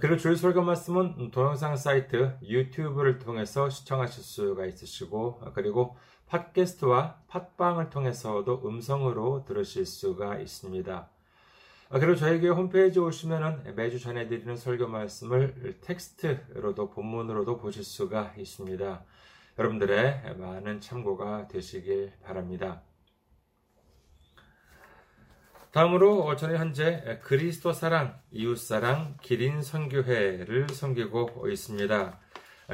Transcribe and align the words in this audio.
그리고 0.00 0.16
주일 0.16 0.36
설교 0.36 0.62
말씀은 0.62 1.30
동영상 1.30 1.76
사이트 1.76 2.36
유튜브를 2.42 3.20
통해서 3.20 3.70
시청하실 3.70 4.24
수가 4.24 4.66
있으시고 4.66 5.40
그리고 5.54 5.96
팟캐스트와 6.26 7.18
팟빵을 7.28 7.90
통해서도 7.90 8.62
음성으로 8.64 9.44
들으실 9.46 9.86
수가 9.86 10.38
있습니다. 10.38 11.08
그리고 11.90 12.16
저희 12.16 12.40
교회 12.40 12.50
홈페이지 12.50 12.98
오시면 12.98 13.74
매주 13.76 14.00
전해드리는 14.00 14.56
설교 14.56 14.88
말씀을 14.88 15.78
텍스트로도 15.82 16.90
본문으로도 16.90 17.58
보실 17.58 17.84
수가 17.84 18.32
있습니다. 18.36 19.04
여러분들의 19.56 20.36
많은 20.38 20.80
참고가 20.80 21.46
되시길 21.46 22.14
바랍니다. 22.24 22.82
다음으로 25.74 26.34
저는 26.36 26.56
현재 26.56 27.18
그리스도 27.24 27.72
사랑, 27.72 28.16
이웃 28.30 28.58
사랑, 28.58 29.16
기린 29.20 29.60
선교회를 29.60 30.68
섬기고 30.68 31.48
있습니다. 31.48 32.20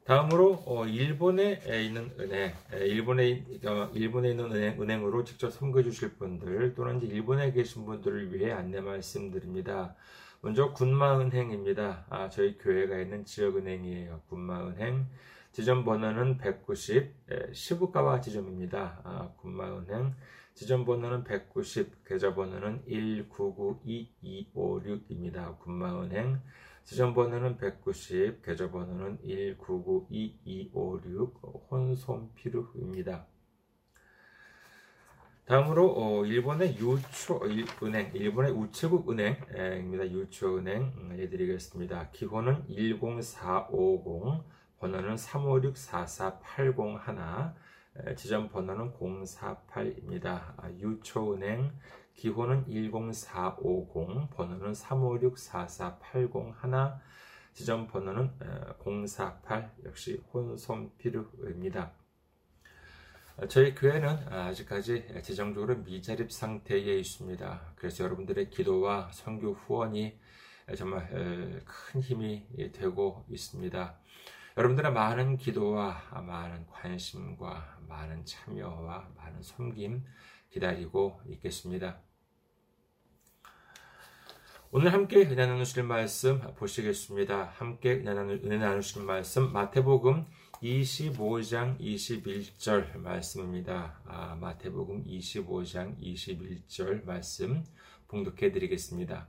다음으로 0.06 0.64
어, 0.66 0.86
일본에 0.86 1.62
있는 1.86 2.12
은행, 2.20 2.54
일본에 2.74 3.46
어, 3.66 3.90
일본에 3.94 4.32
있는 4.32 4.52
은행, 4.52 4.82
은행으로 4.82 5.24
직접 5.24 5.50
섬겨주실 5.50 6.16
분들 6.16 6.76
또는 6.76 7.02
일본에 7.02 7.54
계신 7.54 7.86
분들을 7.86 8.34
위해 8.34 8.52
안내 8.52 8.82
말씀드립니다. 8.82 9.96
먼저 10.42 10.74
군마은행입니다. 10.74 12.08
아, 12.10 12.28
저희 12.28 12.58
교회가 12.58 13.00
있는 13.00 13.24
지역은행이에요. 13.24 14.24
군마은행 14.28 15.08
지점 15.54 15.86
번호는 15.86 16.38
190 16.38 17.54
시부가와 17.54 18.20
지점입니다. 18.20 19.00
아, 19.06 19.30
군마은행 19.38 20.16
지점 20.54 20.84
번호는 20.84 21.24
190 21.24 22.04
계좌 22.04 22.36
번호는 22.36 22.84
1992256입니다. 22.90 25.58
군마은행 25.60 26.42
지점번호는 26.84 27.58
190, 27.58 28.44
계좌번호는 28.44 29.20
1992256 29.24 31.72
혼손피르입니다. 31.72 33.26
다음으로 35.46 35.94
어, 35.98 36.26
일본의 36.26 36.78
유초 36.78 37.42
은행, 37.82 38.12
일본의 38.14 38.52
우체국 38.52 39.10
은행입니다. 39.12 40.12
유초 40.12 40.58
은행 40.58 40.94
해드리겠습니다. 41.12 42.12
기호는 42.12 42.66
10450, 42.70 44.44
번호는 44.80 45.16
356-4481, 45.16 47.54
지점 48.16 48.48
번호는 48.50 48.94
048입니다. 48.94 50.80
유초 50.80 51.34
은행 51.34 51.72
기호는 52.16 52.66
10450, 52.68 54.30
번호는 54.32 54.74
356-4480 54.74 57.00
지점 57.54 57.88
번호는 57.88 58.32
048, 59.08 59.72
역시 59.86 60.22
혼손피르입니다. 60.34 61.94
저희 63.50 63.74
교회는 63.74 64.32
아직까지 64.32 65.08
재정적으로 65.24 65.78
미자립 65.78 66.32
상태에 66.32 67.00
있습니다. 67.00 67.74
그래서 67.76 68.04
여러분들의 68.04 68.52
기도와 68.52 69.10
선교 69.12 69.54
후원이 69.54 70.20
정말 70.78 71.10
큰 71.66 72.02
힘이 72.02 72.46
되고 72.72 73.26
있습니다. 73.30 73.98
여러분들의 74.56 74.94
많은 74.94 75.38
기도와 75.38 76.00
많은 76.26 76.68
관심과 76.68 77.80
많은 77.88 78.24
참여와 78.24 79.10
많은 79.18 79.42
섬김 79.42 80.06
기다리고 80.54 81.20
있겠습니다. 81.28 82.00
오늘 84.70 84.94
함께 84.94 85.18
은혜 85.18 85.48
나누실 85.48 85.84
말씀 85.84 86.42
보시겠습니다. 86.56 87.54
함께 87.56 87.94
은혜 87.94 88.58
나누실 88.58 89.04
말씀 89.04 89.52
마태복음 89.52 90.26
25장 90.62 91.80
21절 91.80 92.98
말씀입니다. 92.98 94.00
아, 94.06 94.36
마태복음 94.36 95.06
25장 95.06 96.00
21절 96.00 97.04
말씀 97.06 97.64
봉독해 98.08 98.52
드리겠습니다. 98.52 99.28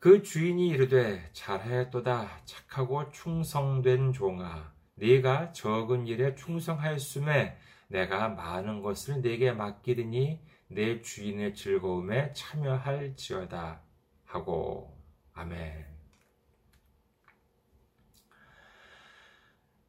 그 0.00 0.22
주인이 0.22 0.68
이르되 0.68 1.28
잘하였도다 1.32 2.42
착하고 2.46 3.10
충성된 3.12 4.12
종아 4.12 4.72
네가 4.96 5.52
적은 5.52 6.06
일에 6.06 6.34
충성하였음에 6.34 7.56
내가 7.90 8.28
많은 8.28 8.82
것을 8.82 9.20
내게 9.20 9.52
맡기리니 9.52 10.40
내 10.68 11.00
주인의 11.00 11.54
즐거움에 11.54 12.32
참여할지어다 12.32 13.80
하고 14.26 14.96
아멘. 15.34 15.86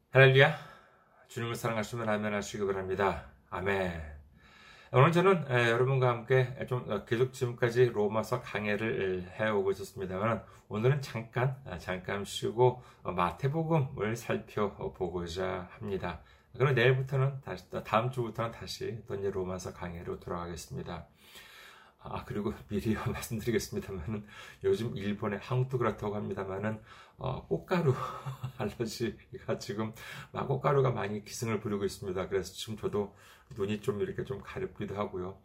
할렐루야. 0.09 0.57
주님을 1.27 1.55
사랑하시면 1.55 2.09
아멘 2.09 2.33
하시기 2.33 2.65
바랍니다. 2.65 3.27
아멘. 3.51 4.01
오늘 4.93 5.11
저는 5.11 5.49
여러분과 5.49 6.09
함께 6.09 6.65
좀 6.67 7.05
계속 7.05 7.31
지금까지 7.31 7.85
로마서 7.85 8.41
강해를 8.41 9.31
해오고 9.39 9.71
있었습니다만 9.71 10.43
오늘은 10.67 11.01
잠깐 11.01 11.55
잠깐 11.77 12.25
쉬고 12.25 12.83
어, 13.03 13.11
마태복음을 13.11 14.15
살펴보고자 14.15 15.69
합니다. 15.71 16.21
그럼 16.57 16.75
내일부터는 16.75 17.41
다시 17.41 17.69
다음 17.85 18.11
주부터는 18.11 18.51
다시 18.51 19.01
또 19.07 19.15
이제 19.15 19.31
로마서 19.31 19.73
강해로 19.73 20.19
돌아가겠습니다. 20.19 21.07
아 22.03 22.25
그리고 22.25 22.53
미리 22.67 22.95
말씀드리겠습니다만은 23.05 24.25
요즘 24.63 24.95
일본의 24.95 25.39
한국도 25.39 25.77
그렇다고 25.77 26.15
합니다만은 26.15 26.81
어, 27.17 27.45
꽃가루 27.47 27.93
알러지가 28.57 29.59
지금 29.59 29.93
막 30.31 30.47
꽃가루가 30.47 30.91
많이 30.91 31.23
기승을 31.23 31.59
부리고 31.59 31.85
있습니다. 31.85 32.27
그래서 32.27 32.53
지금 32.53 32.77
저도 32.77 33.15
눈이 33.55 33.81
좀 33.81 34.01
이렇게 34.01 34.23
좀 34.23 34.41
가렵기도 34.41 34.95
하고요. 34.95 35.39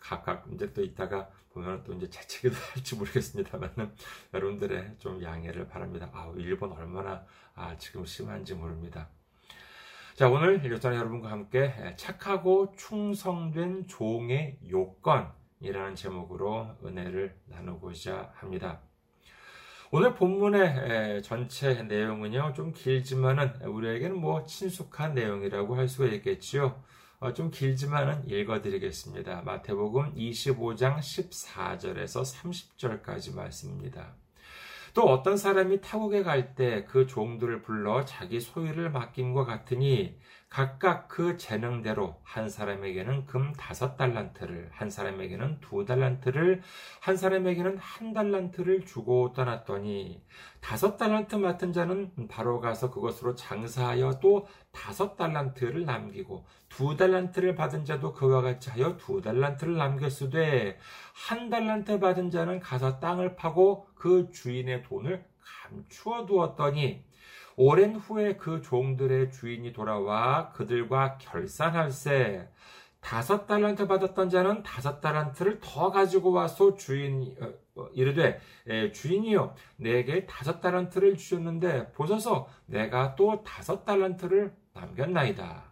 각각 0.00 0.46
이제 0.52 0.72
또 0.72 0.82
있다가 0.82 1.30
보면 1.52 1.84
또 1.84 1.92
이제 1.94 2.10
재채기도 2.10 2.56
할지 2.74 2.96
모르겠습니다만은 2.96 3.94
여러분들의 4.34 4.96
좀 4.98 5.22
양해를 5.22 5.68
바랍니다. 5.68 6.10
아 6.12 6.32
일본 6.36 6.72
얼마나 6.72 7.24
아, 7.54 7.76
지금 7.76 8.04
심한지 8.04 8.54
모릅니다. 8.54 9.08
자, 10.14 10.28
오늘 10.28 10.62
일전에 10.62 10.96
여러분과 10.98 11.30
함께 11.30 11.72
착하고 11.96 12.74
충성된 12.76 13.86
종의 13.86 14.58
요건이라는 14.68 15.94
제목으로 15.94 16.76
은혜를 16.84 17.34
나누고자 17.46 18.32
합니다. 18.34 18.80
오늘 19.90 20.14
본문의 20.14 21.22
전체 21.22 21.82
내용은요, 21.84 22.52
좀 22.54 22.72
길지만은 22.72 23.62
우리에게는 23.62 24.20
뭐 24.20 24.44
친숙한 24.44 25.14
내용이라고 25.14 25.76
할 25.76 25.88
수가 25.88 26.08
있겠지요. 26.08 26.82
어, 27.20 27.32
좀 27.32 27.50
길지만은 27.50 28.28
읽어드리겠습니다. 28.28 29.42
마태복음 29.42 30.14
25장 30.14 30.98
14절에서 30.98 32.22
30절까지 32.22 33.34
말씀입니다. 33.34 34.21
또 34.94 35.02
어떤 35.08 35.36
사람이 35.36 35.80
타국에 35.80 36.22
갈 36.22 36.54
때 36.54 36.84
그 36.86 37.06
종들을 37.06 37.62
불러 37.62 38.04
자기 38.04 38.40
소유를 38.40 38.90
맡김과 38.90 39.44
같으니 39.44 40.18
각각 40.52 41.08
그 41.08 41.38
재능대로 41.38 42.20
한 42.24 42.50
사람에게는 42.50 43.24
금 43.24 43.54
다섯 43.54 43.96
달란트를, 43.96 44.68
한 44.70 44.90
사람에게는 44.90 45.60
두 45.62 45.86
달란트를, 45.86 46.60
한 47.00 47.16
사람에게는 47.16 47.78
한 47.78 48.12
달란트를 48.12 48.84
주고 48.84 49.32
떠났더니 49.32 50.22
다섯 50.60 50.98
달란트 50.98 51.36
맡은 51.36 51.72
자는 51.72 52.12
바로 52.28 52.60
가서 52.60 52.90
그것으로 52.90 53.34
장사하여 53.34 54.20
또 54.20 54.46
다섯 54.72 55.16
달란트를 55.16 55.86
남기고 55.86 56.44
두 56.68 56.98
달란트를 56.98 57.54
받은 57.54 57.86
자도 57.86 58.12
그와 58.12 58.42
같이 58.42 58.68
하여 58.68 58.98
두 58.98 59.22
달란트를 59.22 59.78
남겼으되 59.78 60.78
한 61.14 61.48
달란트 61.48 61.98
받은 61.98 62.30
자는 62.30 62.60
가서 62.60 63.00
땅을 63.00 63.36
파고 63.36 63.86
그 63.94 64.30
주인의 64.30 64.82
돈을 64.82 65.24
감추어 65.40 66.26
두었더니 66.26 67.10
오랜 67.56 67.96
후에 67.96 68.36
그 68.36 68.62
종들의 68.62 69.30
주인이 69.30 69.72
돌아와 69.72 70.50
그들과 70.52 71.18
결산할세 71.18 72.48
다섯 73.00 73.46
달란트 73.46 73.88
받았던 73.88 74.30
자는 74.30 74.62
다섯 74.62 75.00
달란트를 75.00 75.58
더 75.60 75.90
가지고 75.90 76.30
와서 76.30 76.76
주인 76.76 77.36
어, 77.40 77.52
어, 77.74 77.88
이르되 77.94 78.40
주인이요 78.92 79.54
내게 79.76 80.24
다섯 80.26 80.60
달란트를 80.60 81.16
주셨는데 81.16 81.92
보소서 81.92 82.48
내가 82.66 83.16
또 83.16 83.42
다섯 83.42 83.84
달란트를 83.84 84.54
남겼나이다. 84.72 85.71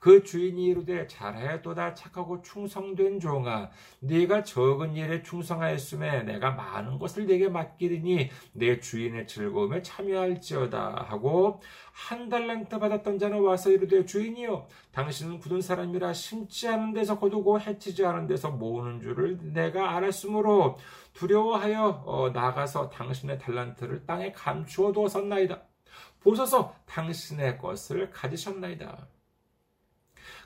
그 0.00 0.24
주인이 0.24 0.64
이르되 0.64 1.06
잘하였도다 1.06 1.92
착하고 1.92 2.40
충성된 2.40 3.20
종아 3.20 3.70
네가 4.00 4.42
적은 4.44 4.96
일에 4.96 5.22
충성하였음에 5.22 6.22
내가 6.22 6.52
많은 6.52 6.98
것을 6.98 7.26
네게 7.26 7.50
맡기리니 7.50 8.30
내 8.54 8.80
주인의 8.80 9.28
즐거움에 9.28 9.82
참여할지어다 9.82 11.06
하고 11.06 11.60
한 11.92 12.30
달란트 12.30 12.78
받았던 12.78 13.18
자는 13.18 13.40
와서 13.40 13.70
이르되 13.70 14.06
주인이여 14.06 14.66
당신은 14.92 15.38
굳은 15.38 15.60
사람이라 15.60 16.14
심지 16.14 16.66
않은 16.66 16.94
데서 16.94 17.18
거두고 17.18 17.60
해치지 17.60 18.06
않은 18.06 18.26
데서 18.26 18.50
모으는 18.50 19.02
줄을 19.02 19.52
내가 19.52 19.96
알았으므로 19.96 20.78
두려워하여 21.12 22.04
어, 22.06 22.30
나가서 22.30 22.88
당신의 22.88 23.38
달란트를 23.38 24.06
땅에 24.06 24.32
감추어 24.32 24.92
두었었나이다. 24.92 25.60
보소서 26.20 26.74
당신의 26.86 27.58
것을 27.58 28.10
가지셨나이다. 28.10 29.19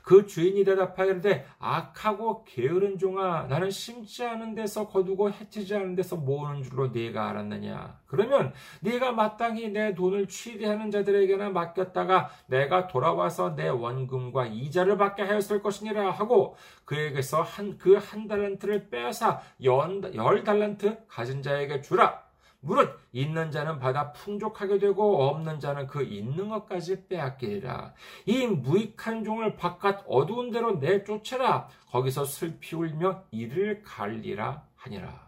그 0.03 0.25
주인이 0.25 0.63
대답하이르되 0.63 1.45
악하고 1.59 2.43
게으른 2.45 2.97
종아 2.97 3.47
나는 3.47 3.69
심지 3.69 4.23
않은 4.23 4.55
데서 4.55 4.87
거두고 4.87 5.31
해치지 5.31 5.75
않은 5.75 5.95
데서 5.95 6.15
모으는 6.15 6.63
줄로 6.63 6.87
네가 6.87 7.29
알았느냐? 7.29 7.99
그러면 8.07 8.53
네가 8.81 9.11
마땅히 9.11 9.69
내 9.69 9.93
돈을 9.93 10.27
취리하는 10.27 10.91
자들에게나 10.91 11.49
맡겼다가 11.49 12.29
내가 12.47 12.87
돌아와서 12.87 13.55
내 13.55 13.67
원금과 13.67 14.47
이자를 14.47 14.97
받게 14.97 15.23
하였을 15.23 15.61
것이니라 15.61 16.11
하고 16.11 16.55
그에게서 16.85 17.41
한 17.41 17.77
그한 17.77 18.27
달란트를 18.27 18.89
빼앗아 18.89 19.41
열 19.63 20.43
달란트 20.43 21.05
가진 21.07 21.41
자에게 21.41 21.81
주라 21.81 22.24
무릇 22.65 22.99
있는 23.11 23.51
자는 23.51 23.79
받아 23.79 24.11
풍족하게 24.11 24.79
되고 24.79 25.23
없는 25.27 25.59
자는 25.59 25.85
그 25.87 26.03
있는 26.03 26.49
것까지 26.49 27.07
빼앗기리라. 27.07 27.93
이 28.25 28.47
무익한 28.47 29.23
종을 29.23 29.55
바깥 29.55 30.03
어두운 30.07 30.51
데로 30.51 30.73
내쫓아라. 30.77 31.69
거기서 31.91 32.25
슬피 32.25 32.75
울며 32.75 33.23
이를 33.31 33.83
갈리라 33.83 34.67
하니라. 34.75 35.25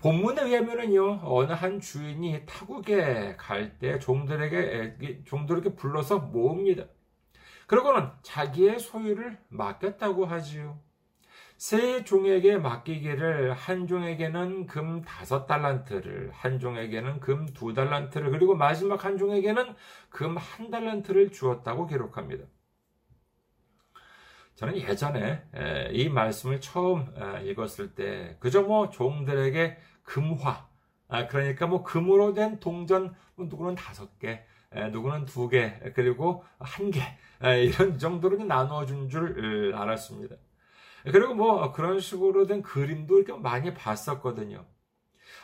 본문에 0.00 0.42
의하면은요, 0.42 1.22
어느 1.24 1.52
한 1.52 1.80
주인이 1.80 2.46
타국에 2.46 3.34
갈 3.36 3.78
때 3.78 3.98
종들에게, 3.98 5.24
종들에게 5.24 5.74
불러서 5.74 6.20
모읍니다. 6.20 6.84
그러고는 7.66 8.08
자기의 8.22 8.78
소유를 8.78 9.38
맡겼다고 9.48 10.24
하지요. 10.24 10.78
세 11.58 12.04
종에게 12.04 12.56
맡기기를 12.58 13.52
한 13.52 13.88
종에게는 13.88 14.66
금 14.66 15.02
다섯 15.02 15.46
달란트를, 15.46 16.30
한 16.32 16.60
종에게는 16.60 17.18
금 17.18 17.46
두 17.46 17.74
달란트를, 17.74 18.30
그리고 18.30 18.54
마지막 18.54 19.04
한 19.04 19.18
종에게는 19.18 19.74
금 20.08 20.36
한 20.36 20.70
달란트를 20.70 21.32
주었다고 21.32 21.88
기록합니다. 21.88 22.44
저는 24.54 24.76
예전에 24.76 25.42
이 25.92 26.08
말씀을 26.08 26.60
처음 26.60 27.06
읽었을 27.44 27.94
때 27.96 28.36
그저 28.40 28.62
뭐 28.62 28.88
종들에게 28.90 29.78
금화, 30.04 30.68
아, 31.08 31.26
그러니까 31.26 31.66
뭐 31.66 31.82
금으로 31.82 32.34
된 32.34 32.60
동전 32.60 33.14
뭐 33.34 33.46
누구는 33.46 33.74
다섯 33.74 34.16
개, 34.20 34.44
누구는 34.92 35.24
두 35.24 35.48
개, 35.48 35.78
그리고 35.94 36.44
한 36.60 36.90
개, 36.92 37.00
이런 37.64 37.98
정도로 37.98 38.44
나누어 38.44 38.86
준 38.86 39.08
줄 39.08 39.74
알았습니다. 39.74 40.36
그리고 41.04 41.34
뭐 41.34 41.72
그런 41.72 42.00
식으로 42.00 42.46
된 42.46 42.62
그림도 42.62 43.18
이렇게 43.18 43.32
많이 43.40 43.72
봤었거든요. 43.74 44.66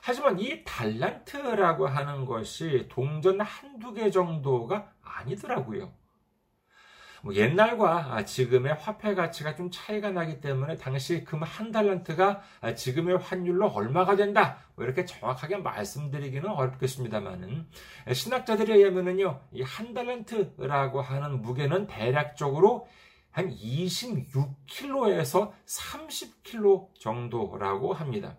하지만 0.02 0.38
이 0.38 0.64
달란트라고 0.64 1.86
하는 1.86 2.26
것이 2.26 2.86
동전 2.90 3.40
한두 3.40 3.92
개 3.94 4.10
정도가 4.10 4.92
아니더라고요. 5.02 5.92
뭐 7.22 7.34
옛날과 7.34 8.22
지금의 8.26 8.74
화폐 8.74 9.14
가치가 9.14 9.54
좀 9.54 9.70
차이가 9.70 10.10
나기 10.10 10.42
때문에 10.42 10.76
당시 10.76 11.24
금 11.24 11.42
한 11.42 11.72
달란트가 11.72 12.42
지금의 12.76 13.16
환율로 13.16 13.68
얼마가 13.68 14.14
된다. 14.16 14.58
뭐 14.74 14.84
이렇게 14.84 15.06
정확하게 15.06 15.56
말씀드리기는 15.58 16.46
어렵겠습니다만은 16.50 17.66
신학자들에 18.12 18.74
의하면은요, 18.74 19.40
이 19.52 19.62
한 19.62 19.94
달란트라고 19.94 21.00
하는 21.00 21.40
무게는 21.40 21.86
대략적으로 21.86 22.86
한 23.34 23.50
26kg에서 23.50 25.52
30kg 25.66 26.94
정도라고 26.94 27.92
합니다. 27.92 28.38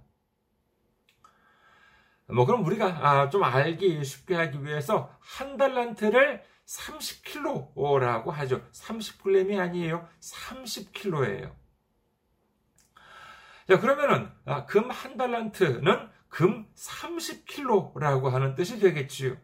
뭐 2.28 2.46
그럼 2.46 2.66
우리가 2.66 3.06
아, 3.06 3.30
좀 3.30 3.44
알기 3.44 4.06
쉽게 4.06 4.36
하기 4.36 4.64
위해서 4.64 5.14
한 5.20 5.58
달란트를 5.58 6.42
30kg라고 6.66 8.32
하죠. 8.32 8.66
30g이 8.72 9.60
아니에요. 9.60 10.08
30kg예요. 10.22 11.54
자, 13.68 13.80
그러면은 13.82 14.32
아, 14.46 14.66
금한 14.66 15.18
달란트는 15.18 16.10
금 16.30 16.72
30kg라고 16.74 18.30
하는 18.30 18.56
뜻이 18.56 18.80
되겠지요. 18.80 19.36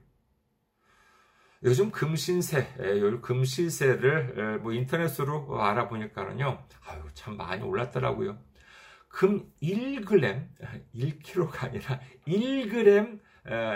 요즘 1.63 1.91
금신세, 1.91 2.58
요 3.00 3.22
금실세를 3.22 4.60
뭐 4.60 4.74
인터넷으로 4.74 5.62
알아보니까는요, 5.62 6.63
아유, 6.88 7.01
참 7.13 7.38
많이 7.38 7.62
올랐더라고요. 7.63 8.39
금 9.08 9.51
1g, 9.62 10.48
1kg가 10.96 11.65
아니라 11.65 12.00
1g, 12.27 13.20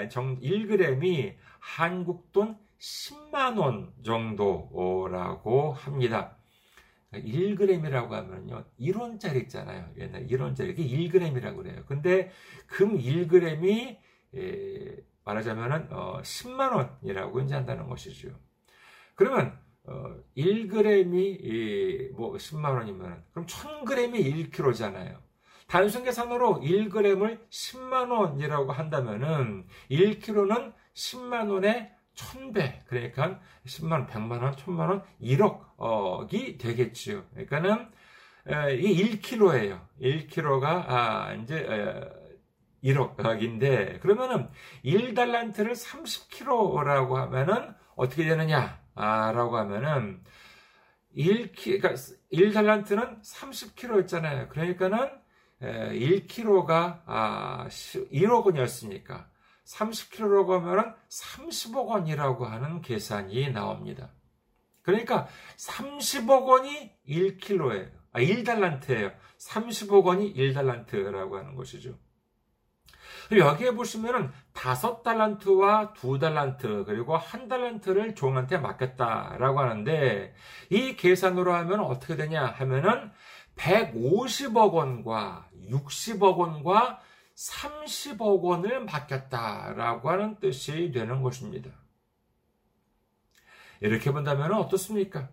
정, 0.10 0.40
1g이 0.40 1.36
한국 1.60 2.32
돈 2.32 2.58
10만원 2.80 4.04
정도라고 4.04 5.74
합니다. 5.74 6.38
1g이라고 7.14 8.10
하면요. 8.10 8.66
1원짜리 8.80 9.44
있잖아요. 9.44 9.90
옛날 9.98 10.26
1원짜리. 10.28 10.78
이게 10.78 10.84
1g이라고 10.84 11.58
그래요. 11.58 11.84
근데 11.86 12.32
금 12.66 12.98
1g이 12.98 13.98
말하자면은 15.26 15.88
어, 15.92 16.22
10만 16.22 16.72
원이라고 17.04 17.42
이제 17.42 17.56
한다는 17.56 17.90
것이죠. 17.90 18.30
그러면 19.16 19.58
어, 19.84 20.16
1g이 20.38 22.12
뭐 22.14 22.34
10만 22.34 22.76
원이면 22.76 23.24
그럼 23.32 23.46
1000g이 23.46 24.52
1kg잖아요. 24.52 25.18
단순 25.68 26.04
계산으로 26.04 26.62
1g을 26.62 27.40
10만 27.50 28.12
원이라고 28.12 28.72
한다면은 28.72 29.68
1kg는 29.90 30.74
10만 30.94 31.52
원에 31.52 31.92
1000배 32.16 32.86
그러니까 32.86 33.40
10만 33.66 33.92
원, 33.92 34.08
100만 34.08 34.42
원, 34.44 34.56
1000만 34.56 34.90
원, 34.90 35.04
1억이 35.22 36.60
되겠지요. 36.60 37.26
그러니까는 37.32 37.90
이 38.48 39.20
1kg예요. 39.20 39.82
1kg가 40.00 40.64
아, 40.88 41.34
이제 41.34 41.66
1억인데 42.86 44.00
그러면은 44.00 44.50
1달란트를 44.84 45.74
30kg라고 45.74 47.14
하면은 47.16 47.74
어떻게 47.96 48.26
되느냐? 48.26 48.80
아, 48.96 49.32
라고 49.32 49.58
하면은 49.58 50.24
1키 51.18 51.82
그러니까 51.82 51.94
1달란트는 52.32 53.22
30kg였잖아요. 53.24 54.50
그러니까는 54.50 55.10
1kg가 55.62 57.02
아, 57.06 57.68
1억 57.68 58.46
원이었으니까 58.46 59.30
30kg라고 59.66 60.50
하면은 60.60 60.94
30억 61.10 61.88
원이라고 61.88 62.46
하는 62.46 62.82
계산이 62.82 63.52
나옵니다. 63.52 64.12
그러니까 64.84 65.28
30억 65.58 66.46
원이 66.46 66.92
1kg예요. 67.08 67.90
아, 68.12 68.20
1달란트예요. 68.20 69.16
30억 69.40 70.06
원이 70.06 70.34
1달란트라고 70.36 71.34
하는 71.34 71.56
것이죠. 71.56 71.98
여기에 73.32 73.72
보시면은 73.72 74.32
다섯 74.54 75.02
달란트와 75.02 75.94
두 75.94 76.20
달란트 76.20 76.86
그리고 76.86 77.18
한 77.18 77.48
달란트를 77.48 78.16
종한테 78.16 78.58
맡겼다라고 78.58 79.60
하는데 79.60 80.36
이 80.70 80.96
계산으로 80.96 81.54
하면 81.54 81.80
어떻게 81.80 82.16
되냐 82.16 82.46
하면은 82.46 83.12
150억 83.56 84.74
원과 84.74 85.50
60억 85.70 86.38
원과 86.38 87.00
30억 87.36 88.42
원을 88.42 88.86
맡겼다라고 88.86 90.10
하는 90.10 90.40
뜻이 90.40 90.92
되는 90.92 91.22
것입니다. 91.22 91.72
이렇게 93.82 94.12
본다면 94.12 94.54
어떻습니까? 94.54 95.30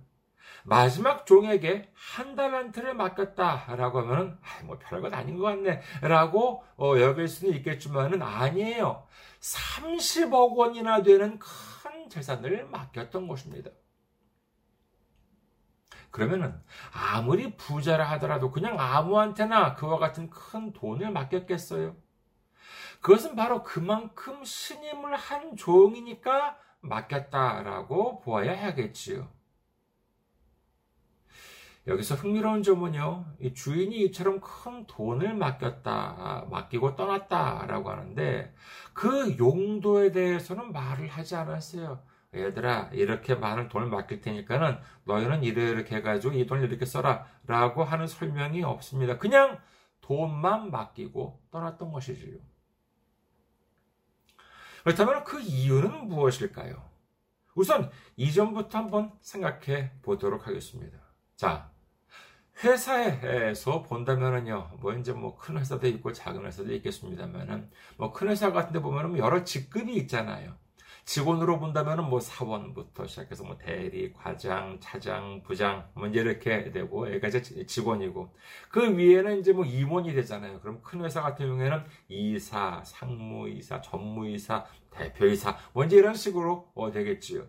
마지막 0.65 1.27
종에게 1.27 1.91
한 1.95 2.37
달란트를 2.37 2.95
맡겼다라고 2.95 4.01
하면 4.01 4.39
뭐 4.65 4.79
별것 4.79 5.13
아닌 5.13 5.37
것 5.37 5.45
같네라고 5.45 6.65
어, 6.77 6.95
여길 6.99 7.29
수는 7.29 7.55
있겠지만은 7.55 8.23
아니에요. 8.23 9.07
30억 9.41 10.57
원이나 10.57 11.03
되는 11.03 11.39
큰 11.39 12.09
재산을 12.09 12.67
맡겼던 12.67 13.27
것입니다. 13.27 13.71
그러면은 16.11 16.63
아무리 16.93 17.57
부자라 17.57 18.05
하더라도 18.13 18.51
그냥 18.51 18.79
아무한테나 18.79 19.75
그와 19.75 19.99
같은 19.99 20.31
큰 20.31 20.73
돈을 20.73 21.11
맡겼겠어요. 21.11 21.97
그것은 23.01 23.35
바로 23.35 23.63
그만큼 23.65 24.45
신임을 24.45 25.17
한 25.17 25.57
종이니까 25.57 26.57
맡겼다라고 26.83 28.21
보아야 28.21 28.67
하겠지요. 28.67 29.29
여기서 31.87 32.15
흥미로운 32.15 32.63
점은요, 32.63 33.25
주인이 33.55 34.05
이처럼 34.05 34.41
큰 34.41 34.87
돈을 34.87 35.35
맡겼다, 35.35 36.47
맡기고 36.49 36.95
떠났다라고 36.95 37.91
하는데, 37.91 38.55
그 38.93 39.37
용도에 39.37 40.13
대해서는 40.13 40.73
말을 40.73 41.09
하지 41.09 41.35
않았어요. 41.35 42.01
얘들아, 42.35 42.91
이렇게 42.93 43.35
많은 43.35 43.69
돈을 43.69 43.89
맡길 43.89 44.21
테니까는 44.21 44.79
너희는 45.05 45.43
이렇게 45.43 45.97
해가지고 45.97 46.35
이 46.35 46.47
돈을 46.47 46.69
이렇게 46.69 46.87
써라. 46.87 47.27
라고 47.47 47.83
하는 47.83 48.07
설명이 48.07 48.63
없습니다. 48.63 49.19
그냥 49.19 49.59
돈만 50.03 50.71
맡기고 50.71 51.43
떠났던 51.51 51.91
것이지요. 51.91 52.39
그렇다면 54.85 55.25
그 55.25 55.41
이유는 55.41 56.09
무엇일까요? 56.09 56.81
우선 57.55 57.91
이전부터 58.17 58.79
한번 58.79 59.13
생각해 59.21 59.93
보도록 60.03 60.47
하겠습니다. 60.47 60.99
자, 61.37 61.72
회사에서 62.65 63.83
본다면은요, 63.83 64.79
뭐 64.81 64.93
이제 64.95 65.13
뭐 65.13 65.37
큰 65.37 65.59
회사도 65.59 65.87
있고 65.89 66.13
작은 66.13 66.45
회사도 66.47 66.73
있겠습니다만은, 66.75 67.71
뭐 67.97 68.13
큰 68.13 68.29
회사 68.29 68.53
같은 68.53 68.73
데 68.73 68.81
보면은 68.81 69.19
여러 69.19 69.43
직급이 69.45 69.95
있잖아요. 69.97 70.57
직원으로 71.05 71.59
본다면은 71.59 72.05
뭐 72.05 72.21
사원부터 72.21 73.07
시작해서 73.09 73.43
뭐 73.45 73.59
대리, 73.59 74.13
과장, 74.13 74.79
차장, 74.81 75.43
부장, 75.43 75.89
뭐 75.95 76.07
이제 76.07 76.21
이렇게 76.21 76.71
되고, 76.71 77.09
여기까지 77.11 77.67
직원이고, 77.67 78.33
그 78.71 78.97
위에는 78.97 79.41
이제 79.41 79.53
뭐 79.53 79.65
임원이 79.65 80.15
되잖아요. 80.15 80.61
그럼 80.61 80.81
큰 80.83 81.05
회사 81.05 81.21
같은 81.23 81.47
경우에는 81.49 81.83
이사, 82.09 82.83
상무이사, 82.85 83.81
전무이사, 83.81 84.65
대표이사, 84.91 85.57
뭐 85.73 85.85
이제 85.85 85.97
이런 85.97 86.15
식으로 86.15 86.71
어, 86.77 86.91
되겠지요. 86.93 87.47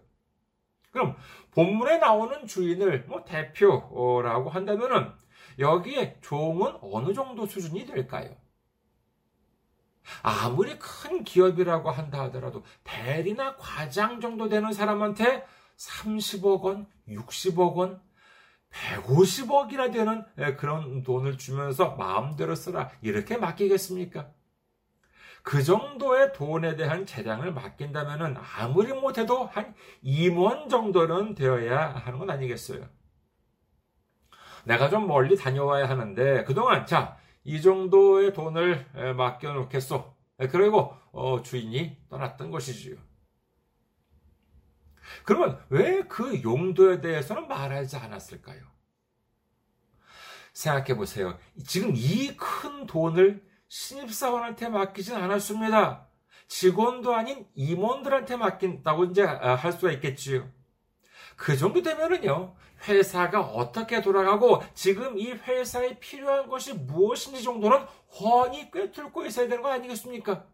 그럼 0.93 1.17
본문에 1.51 1.97
나오는 1.97 2.45
주인을 2.47 3.05
뭐 3.07 3.25
대표라고 3.25 4.49
한다면은 4.49 5.11
여기에 5.59 6.19
종은 6.21 6.77
어느 6.81 7.13
정도 7.13 7.45
수준이 7.45 7.85
될까요? 7.85 8.33
아무리 10.21 10.77
큰 10.77 11.23
기업이라고 11.23 11.89
한다 11.89 12.21
하더라도 12.23 12.63
대리나 12.83 13.57
과장 13.57 14.21
정도 14.21 14.47
되는 14.47 14.71
사람한테 14.71 15.45
30억 15.77 16.61
원, 16.61 16.87
60억 17.07 17.75
원, 17.75 18.01
150억이나 18.71 19.91
되는 19.91 20.25
그런 20.57 21.03
돈을 21.03 21.37
주면서 21.37 21.95
마음대로 21.95 22.55
쓰라. 22.55 22.91
이렇게 23.01 23.37
맡기겠습니까? 23.37 24.29
그 25.43 25.61
정도의 25.61 26.33
돈에 26.33 26.75
대한 26.75 27.05
재량을 27.05 27.53
맡긴다면 27.53 28.37
아무리 28.57 28.93
못해도 28.93 29.45
한 29.45 29.75
임원 30.01 30.69
정도는 30.69 31.35
되어야 31.35 31.95
하는 31.95 32.17
건 32.19 32.29
아니겠어요. 32.29 32.87
내가 34.65 34.89
좀 34.89 35.07
멀리 35.07 35.35
다녀와야 35.35 35.89
하는데 35.89 36.43
그동안 36.45 36.85
자, 36.85 37.17
이 37.43 37.61
정도의 37.61 38.33
돈을 38.33 39.13
맡겨 39.15 39.53
놓겠소. 39.53 40.13
그리고 40.51 40.95
어, 41.11 41.41
주인이 41.41 41.97
떠났던 42.09 42.49
것이지요. 42.49 42.95
그러면 45.25 45.59
왜 45.69 46.03
그 46.07 46.41
용도에 46.43 47.01
대해서는 47.01 47.47
말하지 47.47 47.97
않았을까요? 47.97 48.61
생각해 50.53 50.95
보세요. 50.95 51.37
지금 51.65 51.91
이 51.95 52.35
큰 52.37 52.85
돈을 52.85 53.43
신입사원한테 53.73 54.69
맡기진 54.69 55.15
않았습니다. 55.15 56.07
직원도 56.47 57.15
아닌 57.15 57.47
임원들한테 57.55 58.35
맡긴다고 58.35 59.05
이제 59.05 59.23
아, 59.23 59.55
할 59.55 59.73
수가 59.73 59.91
있겠지요. 59.93 60.47
그 61.35 61.57
정도 61.57 61.81
되면은요, 61.81 62.55
회사가 62.87 63.41
어떻게 63.41 64.03
돌아가고 64.03 64.61
지금 64.75 65.17
이 65.17 65.31
회사에 65.31 65.97
필요한 65.97 66.47
것이 66.47 66.73
무엇인지 66.73 67.41
정도는 67.41 67.83
훤히 68.11 68.69
꿰뚫고 68.69 69.25
있어야 69.25 69.47
되는 69.47 69.63
거 69.63 69.71
아니겠습니까? 69.71 70.45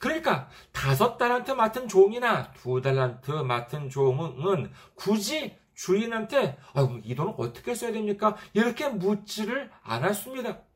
그러니까 0.00 0.48
다섯 0.72 1.16
달란트 1.16 1.52
맡은 1.52 1.86
종이나 1.86 2.50
두 2.54 2.80
달란트 2.80 3.30
맡은 3.30 3.88
종은 3.88 4.72
굳이 4.96 5.56
주인한테 5.74 6.58
아, 6.72 6.88
이 7.04 7.14
돈을 7.14 7.34
어떻게 7.36 7.76
써야 7.76 7.92
됩니까? 7.92 8.34
이렇게 8.52 8.88
묻지를 8.88 9.70
않았습니다. 9.84 10.73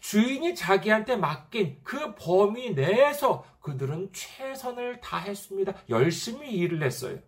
주인이 0.00 0.54
자기한테 0.54 1.16
맡긴 1.16 1.80
그 1.82 2.14
범위 2.14 2.74
내에서 2.74 3.44
그들은 3.60 4.10
최선을 4.12 5.00
다했습니다. 5.00 5.74
열심히 5.88 6.50
일을 6.52 6.82
했어요. 6.82 7.18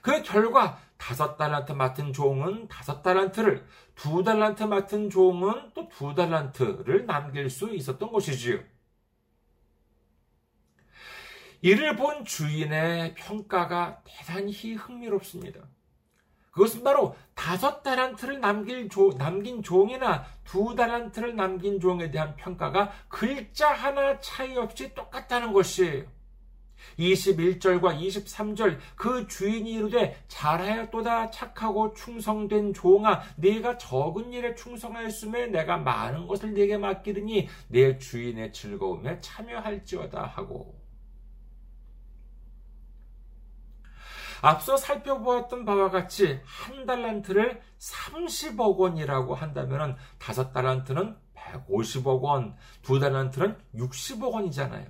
그 0.00 0.22
결과 0.22 0.80
다섯 0.96 1.36
달란트 1.36 1.72
맡은 1.72 2.12
종은 2.12 2.68
다섯 2.68 3.02
달란트를, 3.02 3.66
두 3.94 4.22
달란트 4.24 4.62
맡은 4.64 5.10
종은 5.10 5.72
또 5.74 5.88
두 5.88 6.14
달란트를 6.14 7.06
남길 7.06 7.48
수 7.50 7.74
있었던 7.74 8.10
것이지요. 8.10 8.60
이를 11.62 11.96
본 11.96 12.24
주인의 12.24 13.14
평가가 13.14 14.02
대단히 14.04 14.74
흥미롭습니다. 14.74 15.60
그것은 16.56 16.82
바로 16.82 17.14
다섯 17.34 17.82
달란트를 17.82 18.40
남길 18.40 18.88
조, 18.88 19.10
남긴 19.18 19.62
종이나 19.62 20.24
두 20.42 20.74
달란트를 20.74 21.36
남긴 21.36 21.78
종에 21.78 22.10
대한 22.10 22.34
평가가 22.34 22.92
글자 23.08 23.70
하나 23.74 24.18
차이 24.20 24.56
없이 24.56 24.94
똑같다는 24.94 25.52
것이에요. 25.52 26.04
21절과 26.98 28.00
23절 28.00 28.78
그 28.94 29.26
주인이 29.26 29.70
이르되 29.70 30.16
잘하였도다 30.28 31.30
착하고 31.30 31.92
충성된 31.92 32.72
종아 32.72 33.20
네가 33.36 33.76
적은 33.76 34.32
일에 34.32 34.54
충성하였음에 34.54 35.48
내가 35.48 35.76
많은 35.76 36.26
것을 36.26 36.54
네게 36.54 36.78
맡기르니 36.78 37.48
내 37.68 37.98
주인의 37.98 38.54
즐거움에 38.54 39.20
참여할지어다 39.20 40.22
하고 40.24 40.85
앞서 44.42 44.76
살펴보았던 44.76 45.64
바와 45.64 45.90
같이 45.90 46.40
한 46.44 46.86
달란트를 46.86 47.60
30억 47.78 48.76
원이라고 48.76 49.34
한다면 49.34 49.96
다섯 50.18 50.52
달란트는 50.52 51.16
150억 51.34 52.22
원, 52.22 52.56
두 52.82 52.98
달란트는 52.98 53.56
60억 53.74 54.32
원이잖아요. 54.32 54.86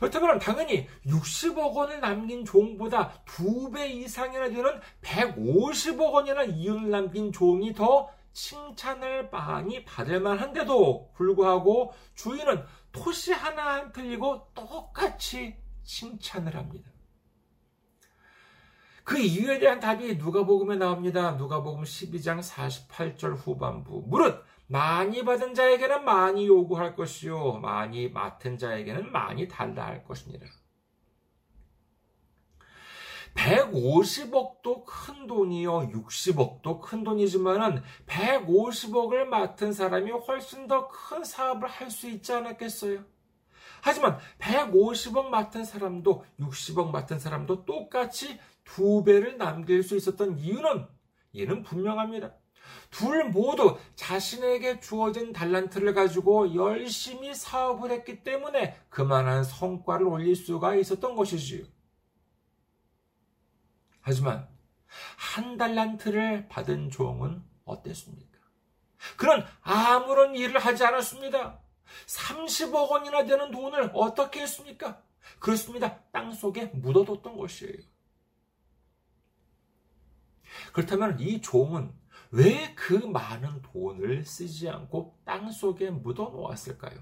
그렇다면 0.00 0.38
당연히 0.38 0.86
60억 1.06 1.74
원을 1.74 2.00
남긴 2.00 2.44
종보다 2.44 3.12
두 3.24 3.70
배 3.70 3.88
이상이나 3.88 4.48
되는 4.48 4.80
150억 5.02 6.12
원이나 6.12 6.42
이윤을 6.42 6.90
남긴 6.90 7.32
종이 7.32 7.72
더 7.72 8.10
칭찬을 8.32 9.30
많이 9.30 9.84
받을 9.84 10.20
만한데도 10.20 11.12
불구하고 11.14 11.92
주인은 12.14 12.64
토시 12.92 13.32
하나 13.32 13.74
안 13.74 13.92
틀리고 13.92 14.48
똑같이 14.54 15.56
칭찬을 15.84 16.54
합니다. 16.54 16.90
그 19.08 19.16
이유에 19.18 19.58
대한 19.58 19.80
답이 19.80 20.16
누가복음에 20.16 20.76
나옵니다. 20.76 21.30
누가복음 21.30 21.82
12장 21.82 22.42
48절 22.42 23.36
후반부. 23.38 24.04
무릇 24.06 24.44
많이 24.66 25.24
받은 25.24 25.54
자에게는 25.54 26.04
많이 26.04 26.46
요구할 26.46 26.94
것이요 26.94 27.54
많이 27.54 28.10
맡은 28.10 28.58
자에게는 28.58 29.10
많이 29.10 29.48
달라 29.48 29.86
할 29.86 30.04
것입니다. 30.04 30.46
150억도 33.34 34.84
큰 34.84 35.26
돈이요, 35.26 35.88
60억도 35.88 36.78
큰 36.82 37.02
돈이지만은 37.02 37.82
150억을 38.06 39.24
맡은 39.24 39.72
사람이 39.72 40.10
훨씬 40.10 40.66
더 40.66 40.88
큰 40.88 41.24
사업을 41.24 41.66
할 41.66 41.90
수 41.90 42.10
있지 42.10 42.34
않았겠어요? 42.34 43.04
하지만 43.80 44.18
150억 44.38 45.28
맡은 45.28 45.64
사람도 45.64 46.24
60억 46.40 46.90
맡은 46.90 47.18
사람도 47.18 47.64
똑같이 47.64 48.38
두 48.74 49.02
배를 49.02 49.38
남길 49.38 49.82
수 49.82 49.96
있었던 49.96 50.38
이유는 50.38 50.86
이는 51.32 51.62
분명합니다. 51.62 52.34
둘 52.90 53.24
모두 53.30 53.78
자신에게 53.96 54.80
주어진 54.80 55.32
달란트를 55.32 55.94
가지고 55.94 56.54
열심히 56.54 57.34
사업을 57.34 57.90
했기 57.90 58.22
때문에 58.22 58.78
그만한 58.88 59.42
성과를 59.44 60.06
올릴 60.06 60.36
수가 60.36 60.74
있었던 60.74 61.16
것이지요. 61.16 61.64
하지만 64.00 64.48
한 65.16 65.56
달란트를 65.56 66.48
받은 66.48 66.90
종은 66.90 67.42
어땠습니까? 67.64 68.38
그는 69.16 69.42
아무런 69.62 70.34
일을 70.34 70.58
하지 70.58 70.84
않았습니다. 70.84 71.60
30억 72.06 72.90
원이나 72.90 73.24
되는 73.24 73.50
돈을 73.50 73.90
어떻게 73.94 74.42
했습니까? 74.42 75.02
그렇습니다. 75.38 76.00
땅 76.10 76.32
속에 76.32 76.66
묻어뒀던 76.66 77.36
것이에요. 77.36 77.97
그렇다면 80.72 81.18
이 81.20 81.40
종은 81.40 81.92
왜 82.30 82.74
그 82.74 82.94
많은 82.94 83.62
돈을 83.62 84.24
쓰지 84.24 84.68
않고 84.68 85.18
땅 85.24 85.50
속에 85.50 85.90
묻어 85.90 86.24
놓았을까요? 86.30 86.98